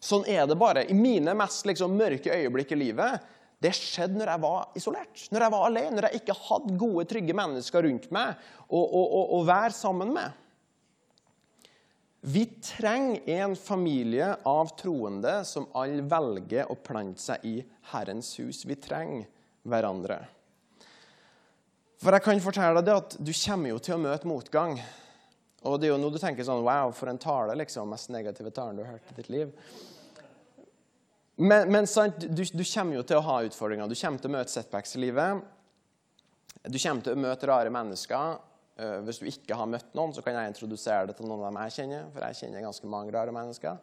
Sånn 0.00 0.26
er 0.28 0.44
det 0.46 0.58
bare. 0.60 0.84
I 0.84 0.94
mine 0.94 1.32
mest 1.34 1.66
liksom, 1.66 1.96
mørke 1.96 2.34
øyeblikk 2.34 2.72
i 2.76 2.78
livet 2.78 3.24
det 3.66 3.74
skjedde 3.74 4.20
når 4.20 4.32
jeg 4.32 4.44
var 4.46 4.78
isolert, 4.78 5.28
når 5.34 5.44
jeg 5.46 5.54
var 5.56 5.68
alene, 5.68 5.94
når 5.98 6.08
jeg 6.08 6.22
ikke 6.22 6.40
hadde 6.46 6.80
gode, 6.80 7.06
trygge 7.10 7.36
mennesker 7.36 7.86
rundt 7.90 8.10
meg 8.14 8.48
å 8.70 9.44
være 9.46 9.74
sammen 9.74 10.14
med. 10.14 10.42
Vi 12.26 12.42
trenger 12.58 13.28
en 13.38 13.56
familie 13.56 14.32
av 14.42 14.72
troende 14.78 15.44
som 15.46 15.68
alle 15.78 16.02
velger 16.02 16.72
å 16.72 16.74
plante 16.74 17.22
seg 17.22 17.44
i 17.46 17.60
Herrens 17.92 18.32
hus. 18.40 18.64
Vi 18.66 18.74
trenger 18.82 19.28
hverandre. 19.62 20.16
For 22.02 22.16
jeg 22.16 22.24
kan 22.24 22.42
fortelle 22.42 22.82
deg 22.82 22.98
at 22.98 23.14
du 23.22 23.30
kommer 23.30 23.70
jo 23.70 23.78
til 23.78 23.94
å 23.94 24.02
møte 24.02 24.26
motgang. 24.26 24.74
Og 25.70 25.78
det 25.78 25.86
er 25.86 25.94
jo 25.94 26.00
nå 26.02 26.10
du 26.10 26.18
tenker 26.18 26.42
sånn 26.46 26.66
Wow, 26.66 26.90
for 26.98 27.12
en 27.12 27.22
tale, 27.22 27.54
liksom. 27.62 27.94
Mest 27.94 28.10
negative 28.10 28.50
talen 28.54 28.80
du 28.80 28.82
har 28.82 28.96
hørt 28.96 29.14
i 29.14 29.20
ditt 29.20 29.30
liv. 29.30 29.54
Men, 31.36 31.68
men 31.72 31.86
du, 32.18 32.44
du, 32.44 32.64
kommer 32.64 32.96
jo 32.96 33.04
til 33.04 33.18
å 33.18 33.24
ha 33.26 33.40
utfordringer. 33.44 33.88
Du 33.88 33.98
kommer 33.98 34.22
til 34.22 34.30
å 34.30 34.36
møte 34.38 34.52
setbacks 34.52 34.96
i 34.96 35.02
livet. 35.02 35.42
Du 36.64 36.78
kommer 36.80 37.04
til 37.04 37.12
å 37.12 37.20
møte 37.20 37.50
rare 37.50 37.72
mennesker. 37.72 38.38
Uh, 38.76 38.98
hvis 39.04 39.20
du 39.20 39.28
ikke 39.28 39.56
har 39.56 39.68
møtt 39.68 39.92
noen, 39.96 40.14
så 40.16 40.24
kan 40.24 40.36
jeg 40.36 40.52
introdusere 40.52 41.10
det 41.10 41.18
til 41.18 41.28
noen 41.28 41.44
av 41.44 41.50
dem 41.50 41.60
jeg 41.66 41.76
kjenner. 41.76 42.08
For 42.14 42.24
jeg 42.24 42.40
kjenner 42.40 42.64
ganske 42.64 42.90
mange 42.92 43.12
rare 43.12 43.36
mennesker. 43.36 43.78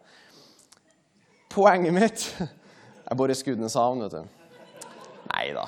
Poenget 1.53 1.93
mitt 1.93 2.27
Jeg 3.03 3.19
bor 3.19 3.29
i 3.29 3.35
Skudeneshavn, 3.35 3.99
vet 4.05 4.13
du. 4.15 4.85
Nei 5.27 5.47
da. 5.53 5.65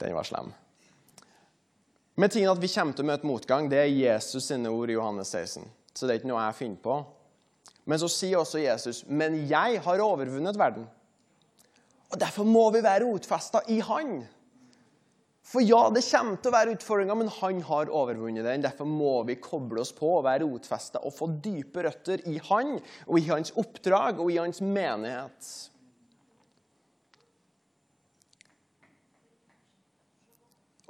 Den 0.00 0.14
var 0.16 0.24
slem. 0.26 0.48
Men 2.16 2.32
tingen 2.32 2.48
at 2.48 2.62
vi 2.62 2.70
kommer 2.72 2.96
til 2.96 3.04
å 3.04 3.08
møte 3.10 3.28
motgang, 3.28 3.68
det 3.68 3.82
er 3.82 3.92
Jesus 3.92 4.48
sine 4.48 4.72
ord 4.72 4.88
i 4.88 4.96
Johannes 4.96 5.28
16. 5.28 5.66
Så 5.92 6.08
det 6.08 6.14
er 6.14 6.22
ikke 6.22 6.30
noe 6.30 6.46
jeg 6.46 6.56
finner 6.56 6.80
på. 6.80 6.96
Men 7.86 8.00
så 8.02 8.08
sier 8.10 8.40
også 8.40 8.62
Jesus, 8.62 9.04
'Men 9.06 9.46
jeg 9.48 9.80
har 9.82 10.02
overvunnet 10.02 10.58
verden'. 10.58 10.86
Og 12.10 12.18
Derfor 12.20 12.44
må 12.44 12.70
vi 12.70 12.82
være 12.82 13.04
rotfesta 13.04 13.60
i 13.68 13.80
Han. 13.80 14.26
For 15.46 15.62
ja, 15.62 15.84
det 15.94 16.02
kommer 16.02 16.40
til 16.42 16.50
å 16.50 16.56
være 16.56 16.72
utfordringer, 16.74 17.14
men 17.14 17.28
han 17.30 17.60
har 17.68 17.90
overvunnet 17.94 18.42
den. 18.42 18.64
Derfor 18.64 18.88
må 18.90 19.22
vi 19.28 19.36
koble 19.38 19.84
oss 19.84 19.92
på 19.94 20.08
og 20.16 20.24
være 20.26 20.42
rotfesta 20.42 20.98
og 21.06 21.14
få 21.14 21.28
dype 21.42 21.84
røtter 21.86 22.24
i 22.26 22.40
han 22.48 22.80
og 23.06 23.20
i 23.20 23.28
hans 23.28 23.52
oppdrag 23.54 24.18
og 24.18 24.32
i 24.34 24.40
hans 24.40 24.58
menighet. 24.60 25.50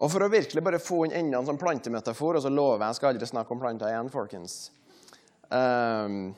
Og 0.01 0.09
For 0.13 0.25
å 0.25 0.33
virkelig 0.33 0.65
bare 0.65 0.81
få 0.81 1.03
inn 1.05 1.15
enda 1.21 1.43
en 1.43 1.51
sånn 1.51 1.61
plantemetafor, 1.61 2.37
og 2.37 2.45
så 2.45 2.53
lover 2.53 2.81
jeg 2.81 2.89
jeg 2.89 3.01
skal 3.01 3.13
aldri 3.13 3.29
snakke 3.29 3.53
om 3.53 3.61
planter 3.61 3.93
igjen, 3.93 4.13
folkens 4.13 4.57
um, 5.53 6.35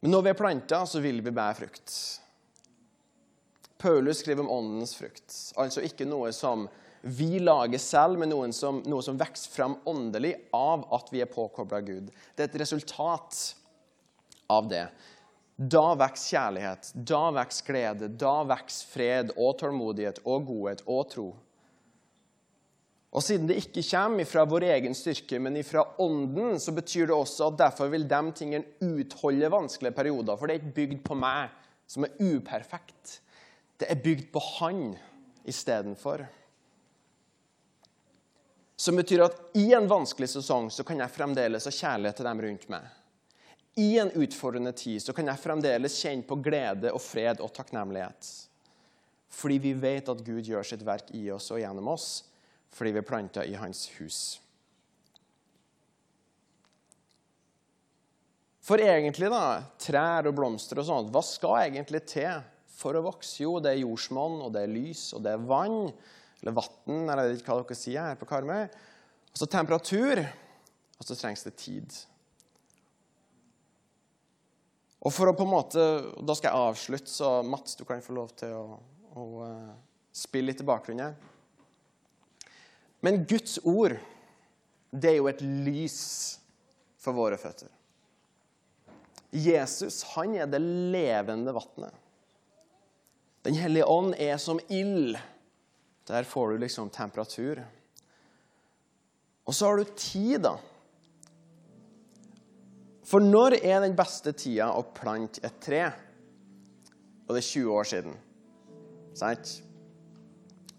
Men 0.00 0.14
når 0.14 0.24
vi 0.24 0.32
er 0.32 0.38
planta, 0.38 0.84
så 0.88 1.00
vil 1.04 1.20
vi 1.24 1.32
bære 1.34 1.56
frukt. 1.58 1.94
Paulus 3.80 4.20
skriver 4.20 4.44
om 4.44 4.50
åndens 4.50 4.94
frukt. 4.96 5.34
Altså 5.60 5.84
ikke 5.84 6.08
noe 6.08 6.32
som 6.36 6.66
vi 7.00 7.38
lager 7.40 7.80
selv, 7.80 8.20
men 8.20 8.28
noe 8.32 8.50
som, 8.52 8.82
noe 8.88 9.04
som 9.04 9.18
vokser 9.20 9.52
fram 9.54 9.78
åndelig 9.88 10.34
av 10.56 10.84
at 10.96 11.08
vi 11.12 11.22
er 11.24 11.30
påkobla 11.32 11.80
Gud. 11.84 12.10
Det 12.36 12.44
er 12.44 12.50
et 12.50 12.60
resultat 12.60 13.38
av 14.52 14.68
det. 14.68 14.84
Da 15.60 15.94
vokser 15.96 16.36
kjærlighet, 16.36 16.90
da 16.94 17.22
vokser 17.36 17.68
glede, 17.68 18.10
da 18.20 18.34
vokser 18.48 18.92
fred 18.92 19.32
og 19.36 19.58
tålmodighet 19.60 20.22
og 20.24 20.48
godhet 20.48 20.84
og 20.86 21.08
tro. 21.12 21.28
Og 23.10 23.24
siden 23.26 23.48
det 23.50 23.58
ikke 23.58 23.82
kommer 23.82 24.26
fra 24.28 24.44
vår 24.46 24.68
egen 24.70 24.94
styrke, 24.94 25.40
men 25.42 25.58
fra 25.66 25.82
Ånden, 25.98 26.60
så 26.62 26.70
betyr 26.72 27.08
det 27.10 27.16
også 27.16 27.48
at 27.50 27.58
derfor 27.58 27.90
vil 27.90 28.06
de 28.08 28.20
tingene 28.38 28.76
utholde 28.86 29.50
vanskelige 29.50 29.96
perioder. 29.96 30.38
For 30.38 30.46
det 30.46 30.54
er 30.54 30.60
ikke 30.62 30.76
bygd 30.76 31.00
på 31.08 31.16
meg, 31.18 31.50
som 31.90 32.06
er 32.06 32.14
uperfekt. 32.22 33.16
Det 33.82 33.90
er 33.90 33.98
bygd 34.04 34.30
på 34.30 34.42
Han 34.60 34.84
istedenfor. 35.48 36.22
Som 38.80 38.96
betyr 38.96 39.26
at 39.26 39.42
i 39.58 39.66
en 39.76 39.90
vanskelig 39.90 40.30
sesong 40.30 40.70
så 40.72 40.86
kan 40.86 41.02
jeg 41.02 41.12
fremdeles 41.12 41.66
ha 41.66 41.74
kjærlighet 41.74 42.20
til 42.20 42.30
dem 42.30 42.46
rundt 42.46 42.70
meg. 42.72 42.86
I 43.80 43.90
en 43.98 44.14
utfordrende 44.22 44.72
tid 44.76 45.02
så 45.02 45.12
kan 45.16 45.26
jeg 45.26 45.42
fremdeles 45.42 45.98
kjenne 45.98 46.26
på 46.26 46.38
glede 46.44 46.94
og 46.94 47.02
fred 47.02 47.42
og 47.42 47.50
takknemlighet. 47.58 48.30
Fordi 49.30 49.58
vi 49.62 49.74
vet 49.74 50.08
at 50.10 50.22
Gud 50.24 50.46
gjør 50.46 50.66
sitt 50.66 50.86
verk 50.86 51.10
i 51.18 51.26
oss 51.34 51.50
og 51.50 51.60
gjennom 51.62 51.90
oss 51.90 52.29
fordi 52.74 52.94
vi 52.94 53.02
er 53.02 53.06
planta 53.06 53.44
i 53.44 53.56
hans 53.58 53.86
hus. 53.98 54.20
For 58.70 58.78
egentlig, 58.78 59.30
da, 59.32 59.62
trær 59.82 60.28
og 60.30 60.36
blomster 60.36 60.78
og 60.78 60.86
sånt, 60.86 61.10
hva 61.10 61.22
skal 61.26 61.64
egentlig 61.64 62.04
til 62.06 62.42
for 62.80 62.94
å 62.94 63.02
vokse? 63.02 63.40
Jo, 63.42 63.56
det 63.62 63.72
er 63.72 63.82
jordsmonn, 63.82 64.38
og 64.44 64.52
det 64.54 64.62
er 64.62 64.70
lys, 64.70 65.08
og 65.16 65.24
det 65.24 65.32
er 65.34 65.48
vann, 65.48 65.90
eller 66.40 66.54
vann, 66.56 67.00
eller 67.00 67.24
jeg 67.24 67.32
vet 67.32 67.42
ikke 67.42 67.56
hva 67.56 67.64
dere 67.64 67.80
sier 67.80 68.06
her 68.06 68.20
på 68.20 68.28
Karmøy. 68.30 68.62
Og 69.30 69.40
så 69.40 69.48
temperatur, 69.50 70.22
og 71.00 71.08
så 71.08 71.16
trengs 71.18 71.42
det 71.46 71.56
tid. 71.58 71.98
Og 75.00 75.14
for 75.16 75.30
å 75.30 75.36
på 75.36 75.46
en 75.46 75.54
måte, 75.54 75.84
Da 76.20 76.36
skal 76.36 76.52
jeg 76.52 76.70
avslutte, 76.70 77.10
så 77.10 77.40
Mats, 77.42 77.74
du 77.74 77.86
kan 77.88 78.02
få 78.04 78.14
lov 78.16 78.34
til 78.36 78.52
å, 78.52 78.78
å 79.16 79.26
uh, 79.40 79.70
spille 80.12 80.52
litt 80.52 80.60
i 80.60 80.68
bakgrunnen. 80.68 81.16
Men 83.00 83.24
Guds 83.24 83.58
ord, 83.64 83.96
det 84.90 85.12
er 85.12 85.18
jo 85.20 85.28
et 85.30 85.42
lys 85.42 86.00
for 87.00 87.16
våre 87.16 87.38
føtter. 87.40 87.70
Jesus, 89.30 90.02
han 90.16 90.34
er 90.34 90.48
det 90.50 90.60
levende 90.60 91.54
vannet. 91.54 91.94
Den 93.46 93.56
hellige 93.56 93.86
ånd 93.88 94.14
er 94.20 94.36
som 94.42 94.60
ild. 94.68 95.16
Der 96.10 96.26
får 96.28 96.50
du 96.50 96.64
liksom 96.64 96.90
temperatur. 96.92 97.62
Og 99.46 99.54
så 99.54 99.70
har 99.70 99.80
du 99.80 99.94
tid, 99.96 100.42
da. 100.44 100.56
For 103.06 103.22
når 103.22 103.56
er 103.62 103.80
den 103.82 103.96
beste 103.98 104.34
tida 104.36 104.68
å 104.76 104.84
plante 104.94 105.42
et 105.46 105.56
tre? 105.62 105.86
Og 107.26 107.32
det 107.34 107.40
er 107.40 107.48
20 107.48 107.72
år 107.78 107.88
siden. 107.90 108.18
Sant? 109.18 109.56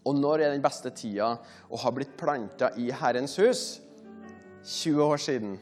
Og 0.07 0.17
når 0.17 0.41
er 0.41 0.53
den 0.55 0.63
beste 0.63 0.89
tida 0.97 1.35
å 1.69 1.79
ha 1.83 1.91
blitt 1.93 2.15
planta 2.17 2.71
i 2.81 2.89
Herrens 3.01 3.35
hus? 3.41 3.65
20 4.65 5.03
år 5.05 5.21
siden. 5.21 5.57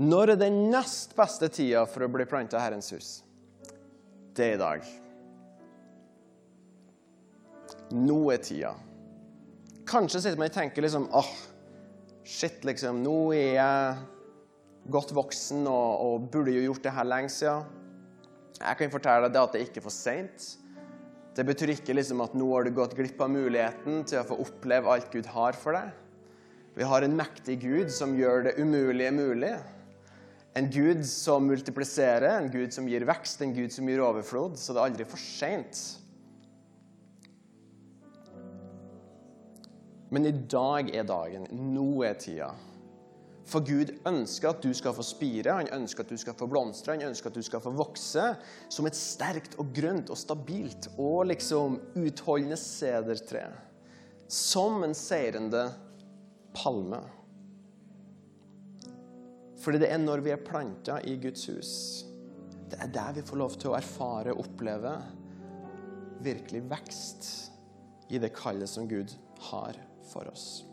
Når 0.00 0.34
er 0.34 0.40
den 0.40 0.58
nest 0.72 1.14
beste 1.16 1.48
tida 1.52 1.84
for 1.88 2.04
å 2.04 2.10
bli 2.12 2.26
planta 2.28 2.58
i 2.58 2.64
Herrens 2.64 2.90
hus? 2.92 3.10
Det 4.34 4.50
er 4.50 4.56
i 4.56 4.60
dag. 4.60 4.88
Nå 7.94 8.18
er 8.34 8.42
tida. 8.42 8.74
Kanskje 9.88 10.24
sitter 10.24 10.40
man 10.40 10.50
og 10.50 10.56
tenker 10.56 10.84
liksom 10.84 11.06
åh, 11.14 11.30
shit, 12.24 12.64
liksom, 12.66 13.02
nå 13.04 13.18
er 13.36 13.50
jeg 13.60 14.90
godt 14.92 15.14
voksen 15.16 15.64
og, 15.70 16.04
og 16.04 16.28
burde 16.32 16.52
jo 16.52 16.66
gjort 16.66 16.84
det 16.84 16.94
her 16.96 17.08
lenge 17.08 17.32
siden. 17.32 17.64
Jeg 18.58 18.78
kan 18.80 18.92
fortelle 18.92 19.30
deg 19.30 19.40
at 19.40 19.56
det 19.56 19.64
ikke 19.66 19.80
er 19.80 19.86
for 19.86 19.94
seint. 19.94 20.50
Det 21.34 21.42
betyr 21.42 21.72
ikke 21.74 21.96
liksom 21.96 22.22
at 22.22 22.34
nå 22.38 22.46
har 22.52 22.66
du 22.66 22.70
gått 22.74 22.94
glipp 22.94 23.18
av 23.24 23.32
muligheten 23.34 24.04
til 24.06 24.20
å 24.20 24.26
få 24.28 24.38
oppleve 24.44 24.92
alt 24.92 25.10
Gud 25.10 25.26
har 25.34 25.56
for 25.58 25.74
deg. 25.74 25.90
Vi 26.74 26.86
har 26.86 27.06
en 27.06 27.16
mektig 27.18 27.56
Gud 27.62 27.90
som 27.94 28.14
gjør 28.18 28.48
det 28.48 28.54
umulige 28.58 29.10
mulig. 29.14 29.54
En 30.54 30.70
Gud 30.70 31.02
som 31.06 31.46
multipliserer, 31.50 32.36
en 32.38 32.50
Gud 32.50 32.74
som 32.74 32.86
gir 32.86 33.06
vekst, 33.06 33.42
en 33.42 33.54
Gud 33.54 33.74
som 33.74 33.88
gir 33.90 34.02
overflod. 34.06 34.54
Så 34.58 34.74
det 34.74 34.82
er 34.82 34.90
aldri 34.92 35.06
for 35.10 35.18
seint. 35.18 35.82
Men 40.14 40.30
i 40.30 40.34
dag 40.50 40.94
er 40.94 41.06
dagen. 41.08 41.50
Nå 41.74 42.04
er 42.06 42.14
tida. 42.22 42.52
For 43.44 43.60
Gud 43.60 43.90
ønsker 44.08 44.54
at 44.54 44.62
du 44.64 44.70
skal 44.76 44.94
få 44.96 45.04
spire, 45.04 45.58
han 45.58 45.68
ønsker 45.76 46.04
at 46.04 46.12
du 46.12 46.20
skal 46.20 46.36
få 46.38 46.48
blomstre, 46.48 46.94
han 46.96 47.10
ønsker 47.10 47.28
at 47.28 47.36
du 47.36 47.44
skal 47.44 47.60
få 47.60 47.74
vokse 47.76 48.30
som 48.72 48.88
et 48.88 48.96
sterkt 48.96 49.58
og 49.60 49.74
grønt 49.76 50.12
og 50.12 50.18
stabilt 50.18 50.88
og 50.96 51.26
liksom 51.28 51.76
utholdende 52.00 52.56
sedertre. 52.60 53.44
Som 54.32 54.80
en 54.86 54.96
seirende 54.96 55.66
palme. 56.56 57.02
Fordi 59.60 59.80
det 59.80 59.92
er 59.92 60.00
når 60.00 60.24
vi 60.24 60.32
er 60.32 60.44
planta 60.44 60.98
i 61.04 61.18
Guds 61.20 61.44
hus, 61.52 61.72
det 62.72 62.80
er 62.80 62.92
der 62.92 63.16
vi 63.18 63.28
får 63.28 63.40
lov 63.40 63.56
til 63.60 63.72
å 63.72 63.78
erfare 63.78 64.32
og 64.32 64.46
oppleve 64.46 64.96
virkelig 66.24 66.64
vekst 66.70 67.28
i 68.08 68.20
det 68.20 68.32
kallet 68.36 68.70
som 68.70 68.88
Gud 68.88 69.12
har 69.50 69.76
for 70.10 70.28
oss. 70.32 70.64